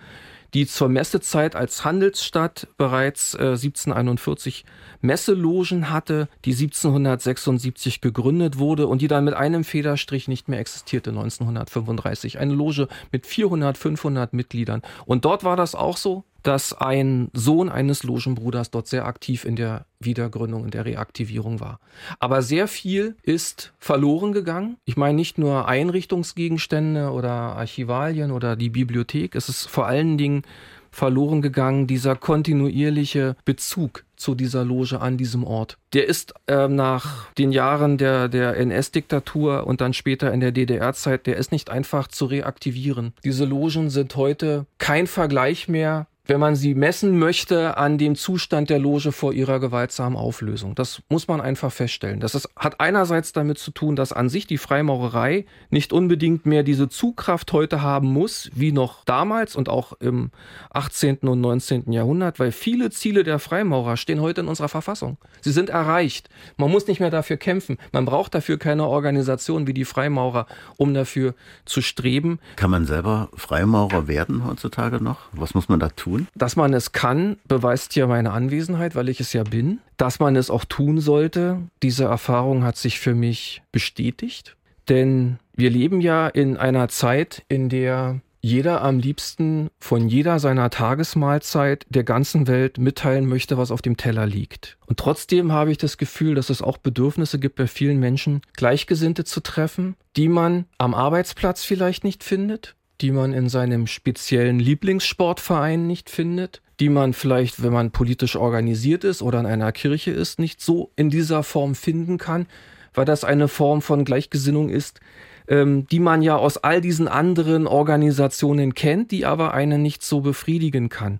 [0.53, 4.65] die zur Messezeit als Handelsstadt bereits äh, 1741
[5.01, 11.11] Messelogen hatte, die 1776 gegründet wurde und die dann mit einem Federstrich nicht mehr existierte
[11.11, 12.39] 1935.
[12.39, 14.81] Eine Loge mit 400, 500 Mitgliedern.
[15.05, 19.55] Und dort war das auch so, dass ein Sohn eines Logenbruders dort sehr aktiv in
[19.55, 21.79] der Wiedergründung, in der Reaktivierung war.
[22.19, 24.77] Aber sehr viel ist verloren gegangen.
[24.85, 29.35] Ich meine nicht nur Einrichtungsgegenstände oder Archivalien oder die Bibliothek.
[29.35, 30.43] Es ist vor allen Dingen
[30.91, 35.77] verloren gegangen, dieser kontinuierliche Bezug zu dieser Loge an diesem Ort.
[35.93, 41.25] Der ist äh, nach den Jahren der, der NS-Diktatur und dann später in der DDR-Zeit,
[41.25, 43.13] der ist nicht einfach zu reaktivieren.
[43.23, 48.69] Diese Logen sind heute kein Vergleich mehr wenn man sie messen möchte an dem Zustand
[48.69, 50.75] der Loge vor ihrer gewaltsamen Auflösung.
[50.75, 52.21] Das muss man einfach feststellen.
[52.21, 56.63] Das ist, hat einerseits damit zu tun, dass an sich die Freimaurerei nicht unbedingt mehr
[56.63, 60.31] diese Zugkraft heute haben muss, wie noch damals und auch im
[60.69, 61.17] 18.
[61.17, 61.91] und 19.
[61.91, 65.17] Jahrhundert, weil viele Ziele der Freimaurer stehen heute in unserer Verfassung.
[65.41, 66.29] Sie sind erreicht.
[66.55, 67.77] Man muss nicht mehr dafür kämpfen.
[67.91, 70.45] Man braucht dafür keine Organisation wie die Freimaurer,
[70.77, 72.39] um dafür zu streben.
[72.55, 75.23] Kann man selber Freimaurer werden heutzutage noch?
[75.33, 76.20] Was muss man da tun?
[76.25, 76.27] Tun?
[76.35, 79.79] Dass man es kann, beweist ja meine Anwesenheit, weil ich es ja bin.
[79.97, 84.55] Dass man es auch tun sollte, diese Erfahrung hat sich für mich bestätigt.
[84.89, 90.71] Denn wir leben ja in einer Zeit, in der jeder am liebsten von jeder seiner
[90.71, 94.77] Tagesmahlzeit der ganzen Welt mitteilen möchte, was auf dem Teller liegt.
[94.87, 99.23] Und trotzdem habe ich das Gefühl, dass es auch Bedürfnisse gibt bei vielen Menschen, Gleichgesinnte
[99.25, 105.87] zu treffen, die man am Arbeitsplatz vielleicht nicht findet, die man in seinem speziellen Lieblingssportverein
[105.87, 110.39] nicht findet, die man vielleicht, wenn man politisch organisiert ist oder in einer Kirche ist,
[110.39, 112.47] nicht so in dieser Form finden kann,
[112.93, 114.99] weil das eine Form von Gleichgesinnung ist,
[115.47, 120.21] ähm, die man ja aus all diesen anderen Organisationen kennt, die aber einen nicht so
[120.21, 121.19] befriedigen kann.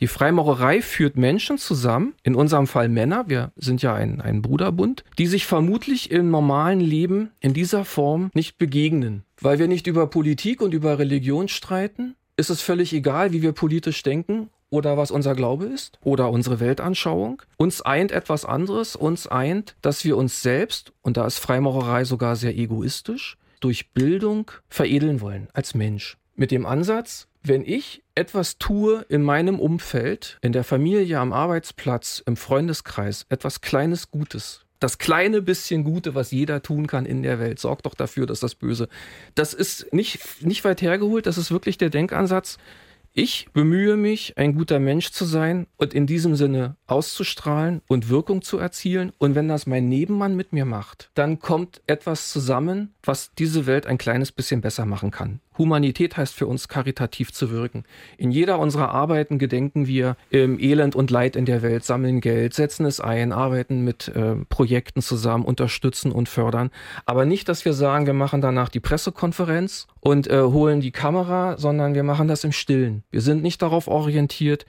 [0.00, 5.04] Die Freimaurerei führt Menschen zusammen, in unserem Fall Männer, wir sind ja ein, ein Bruderbund,
[5.18, 9.22] die sich vermutlich im normalen Leben in dieser Form nicht begegnen.
[9.44, 13.52] Weil wir nicht über Politik und über Religion streiten, ist es völlig egal, wie wir
[13.52, 17.42] politisch denken oder was unser Glaube ist oder unsere Weltanschauung.
[17.58, 22.36] Uns eint etwas anderes, uns eint, dass wir uns selbst, und da ist Freimaurerei sogar
[22.36, 26.16] sehr egoistisch, durch Bildung veredeln wollen als Mensch.
[26.36, 32.22] Mit dem Ansatz, wenn ich etwas tue in meinem Umfeld, in der Familie, am Arbeitsplatz,
[32.24, 37.38] im Freundeskreis, etwas Kleines Gutes, das kleine bisschen Gute, was jeder tun kann in der
[37.40, 38.90] Welt, sorgt doch dafür, dass das Böse.
[39.34, 42.58] Das ist nicht, nicht weit hergeholt, das ist wirklich der Denkansatz.
[43.14, 48.42] Ich bemühe mich, ein guter Mensch zu sein und in diesem Sinne auszustrahlen und Wirkung
[48.42, 49.12] zu erzielen.
[49.16, 53.86] Und wenn das mein Nebenmann mit mir macht, dann kommt etwas zusammen, was diese Welt
[53.86, 55.40] ein kleines bisschen besser machen kann.
[55.58, 57.84] Humanität heißt für uns karitativ zu wirken.
[58.18, 62.54] In jeder unserer Arbeiten gedenken wir im Elend und Leid in der Welt, sammeln Geld,
[62.54, 66.70] setzen es ein, arbeiten mit äh, Projekten zusammen, unterstützen und fördern.
[67.06, 71.56] Aber nicht, dass wir sagen, wir machen danach die Pressekonferenz und äh, holen die Kamera,
[71.58, 73.04] sondern wir machen das im Stillen.
[73.10, 74.66] Wir sind nicht darauf orientiert,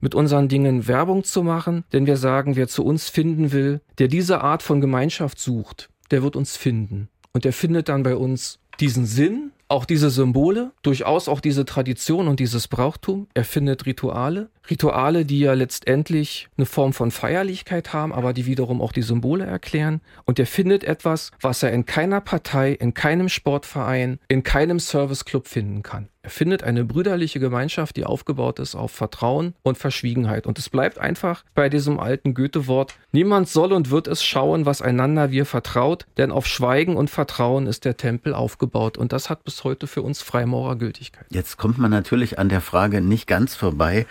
[0.00, 4.08] mit unseren Dingen Werbung zu machen, denn wir sagen, wer zu uns finden will, der
[4.08, 7.08] diese Art von Gemeinschaft sucht, der wird uns finden.
[7.32, 12.26] Und der findet dann bei uns diesen Sinn, auch diese Symbole, durchaus auch diese Tradition
[12.26, 13.28] und dieses Brauchtum.
[13.34, 18.80] Er findet Rituale, Rituale, die ja letztendlich eine Form von Feierlichkeit haben, aber die wiederum
[18.80, 20.00] auch die Symbole erklären.
[20.24, 25.46] Und er findet etwas, was er in keiner Partei, in keinem Sportverein, in keinem Serviceclub
[25.48, 26.08] finden kann.
[26.28, 30.46] Er findet eine brüderliche Gemeinschaft, die aufgebaut ist auf Vertrauen und Verschwiegenheit.
[30.46, 34.82] Und es bleibt einfach bei diesem alten Goethe-Wort, niemand soll und wird es schauen, was
[34.82, 38.98] einander wir vertraut, denn auf Schweigen und Vertrauen ist der Tempel aufgebaut.
[38.98, 41.24] Und das hat bis heute für uns Freimaurer Gültigkeit.
[41.30, 44.04] Jetzt kommt man natürlich an der Frage nicht ganz vorbei,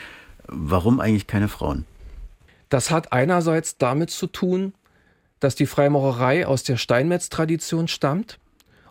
[0.48, 1.86] Warum eigentlich keine Frauen?
[2.70, 4.74] Das hat einerseits damit zu tun,
[5.40, 8.40] dass die Freimaurerei aus der Steinmetz-Tradition stammt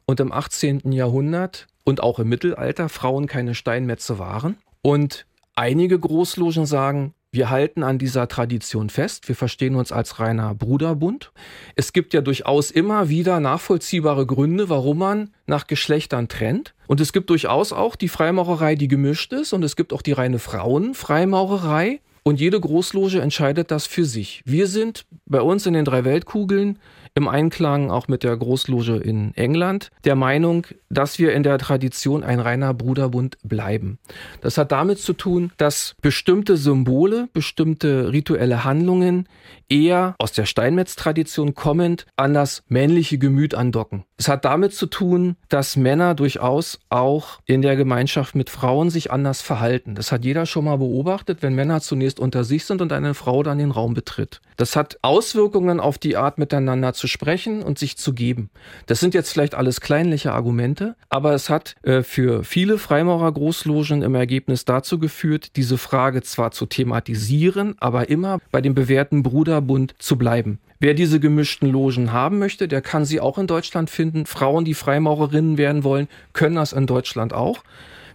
[0.07, 0.92] und im 18.
[0.92, 4.57] Jahrhundert und auch im Mittelalter Frauen keine Steinmetze waren.
[4.82, 9.28] Und einige Großlogen sagen, wir halten an dieser Tradition fest.
[9.28, 11.32] Wir verstehen uns als reiner Bruderbund.
[11.74, 16.74] Es gibt ja durchaus immer wieder nachvollziehbare Gründe, warum man nach Geschlechtern trennt.
[16.87, 19.53] Und es gibt durchaus auch die Freimaurerei, die gemischt ist.
[19.53, 22.01] Und es gibt auch die reine Frauenfreimaurerei.
[22.22, 24.43] Und jede Großloge entscheidet das für sich.
[24.47, 26.78] Wir sind bei uns in den drei Weltkugeln
[27.16, 32.22] im Einklang auch mit der Großloge in England der Meinung, dass wir in der Tradition
[32.22, 33.98] ein reiner Bruderbund bleiben.
[34.42, 39.28] Das hat damit zu tun, dass bestimmte Symbole, bestimmte rituelle Handlungen
[39.68, 44.04] eher aus der Steinmetz-Tradition kommend an das männliche Gemüt andocken.
[44.18, 49.10] Es hat damit zu tun, dass Männer durchaus auch in der Gemeinschaft mit Frauen sich
[49.10, 49.94] anders verhalten.
[49.94, 53.42] Das hat jeder schon mal beobachtet, wenn Männer zunächst unter sich sind und eine Frau
[53.42, 54.40] dann den Raum betritt.
[54.56, 58.50] Das hat Auswirkungen auf die Art miteinander zu sprechen und sich zu geben.
[58.86, 64.02] Das sind jetzt vielleicht alles kleinliche Argumente, aber es hat äh, für viele Freimaurer Großlogen
[64.02, 69.94] im Ergebnis dazu geführt, diese Frage zwar zu thematisieren, aber immer bei dem bewährten Bruderbund
[69.98, 70.59] zu bleiben.
[70.80, 74.26] Wer diese gemischten Logen haben möchte, der kann sie auch in Deutschland finden.
[74.26, 77.62] Frauen, die Freimaurerinnen werden wollen, können das in Deutschland auch.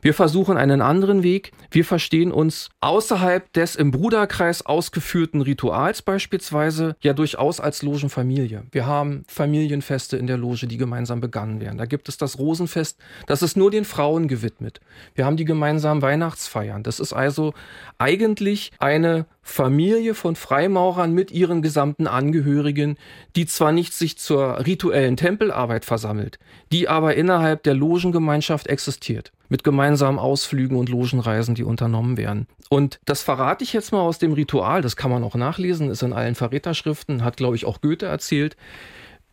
[0.03, 1.51] Wir versuchen einen anderen Weg.
[1.69, 8.63] Wir verstehen uns außerhalb des im Bruderkreis ausgeführten Rituals beispielsweise ja durchaus als Logenfamilie.
[8.71, 11.77] Wir haben Familienfeste in der Loge, die gemeinsam begangen werden.
[11.77, 12.97] Da gibt es das Rosenfest,
[13.27, 14.81] das ist nur den Frauen gewidmet.
[15.13, 16.81] Wir haben die gemeinsamen Weihnachtsfeiern.
[16.81, 17.53] Das ist also
[17.99, 22.97] eigentlich eine Familie von Freimaurern mit ihren gesamten Angehörigen,
[23.35, 26.39] die zwar nicht sich zur rituellen Tempelarbeit versammelt,
[26.71, 32.47] die aber innerhalb der Logengemeinschaft existiert mit gemeinsamen Ausflügen und Logenreisen, die unternommen werden.
[32.69, 36.03] Und das verrate ich jetzt mal aus dem Ritual, das kann man auch nachlesen, ist
[36.03, 38.55] in allen Verräterschriften, hat, glaube ich, auch Goethe erzählt.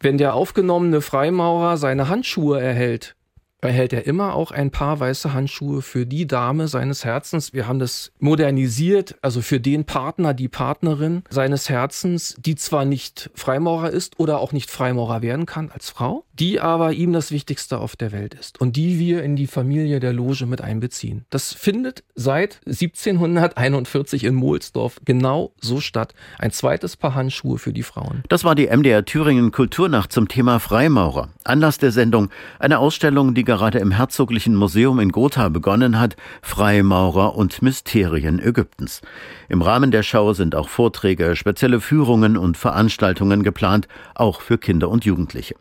[0.01, 3.15] Wenn der aufgenommene Freimaurer seine Handschuhe erhält,
[3.61, 7.53] erhält er immer auch ein paar weiße Handschuhe für die Dame seines Herzens.
[7.53, 13.31] Wir haben das modernisiert, also für den Partner, die Partnerin seines Herzens, die zwar nicht
[13.35, 17.79] Freimaurer ist oder auch nicht Freimaurer werden kann als Frau, die aber ihm das Wichtigste
[17.79, 21.25] auf der Welt ist und die wir in die Familie der Loge mit einbeziehen.
[21.31, 26.15] Das findet seit 1741 in Mohlsdorf genau so statt.
[26.39, 28.23] Ein zweites Paar Handschuhe für die Frauen.
[28.29, 31.31] Das war die MDR Thüringen Kulturnacht zum Thema Freimaurer.
[31.45, 37.35] Anlass der Sendung eine Ausstellung, die gerade im Herzoglichen Museum in Gotha begonnen hat, Freimaurer
[37.35, 39.01] und Mysterien Ägyptens.
[39.49, 44.91] Im Rahmen der Schau sind auch Vorträge, spezielle Führungen und Veranstaltungen geplant, auch für Kinder
[44.91, 45.55] und Jugendliche.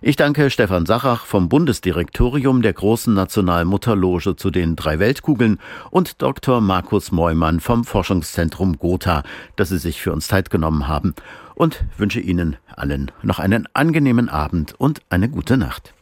[0.00, 5.58] Ich danke Stefan Sachach vom Bundesdirektorium der Großen Nationalmutterloge zu den drei Weltkugeln
[5.90, 6.62] und Dr.
[6.62, 9.22] Markus Meumann vom Forschungszentrum Gotha,
[9.56, 11.14] dass Sie sich für uns Zeit genommen haben
[11.54, 15.94] und wünsche Ihnen allen noch einen angenehmen Abend und eine gute Nacht.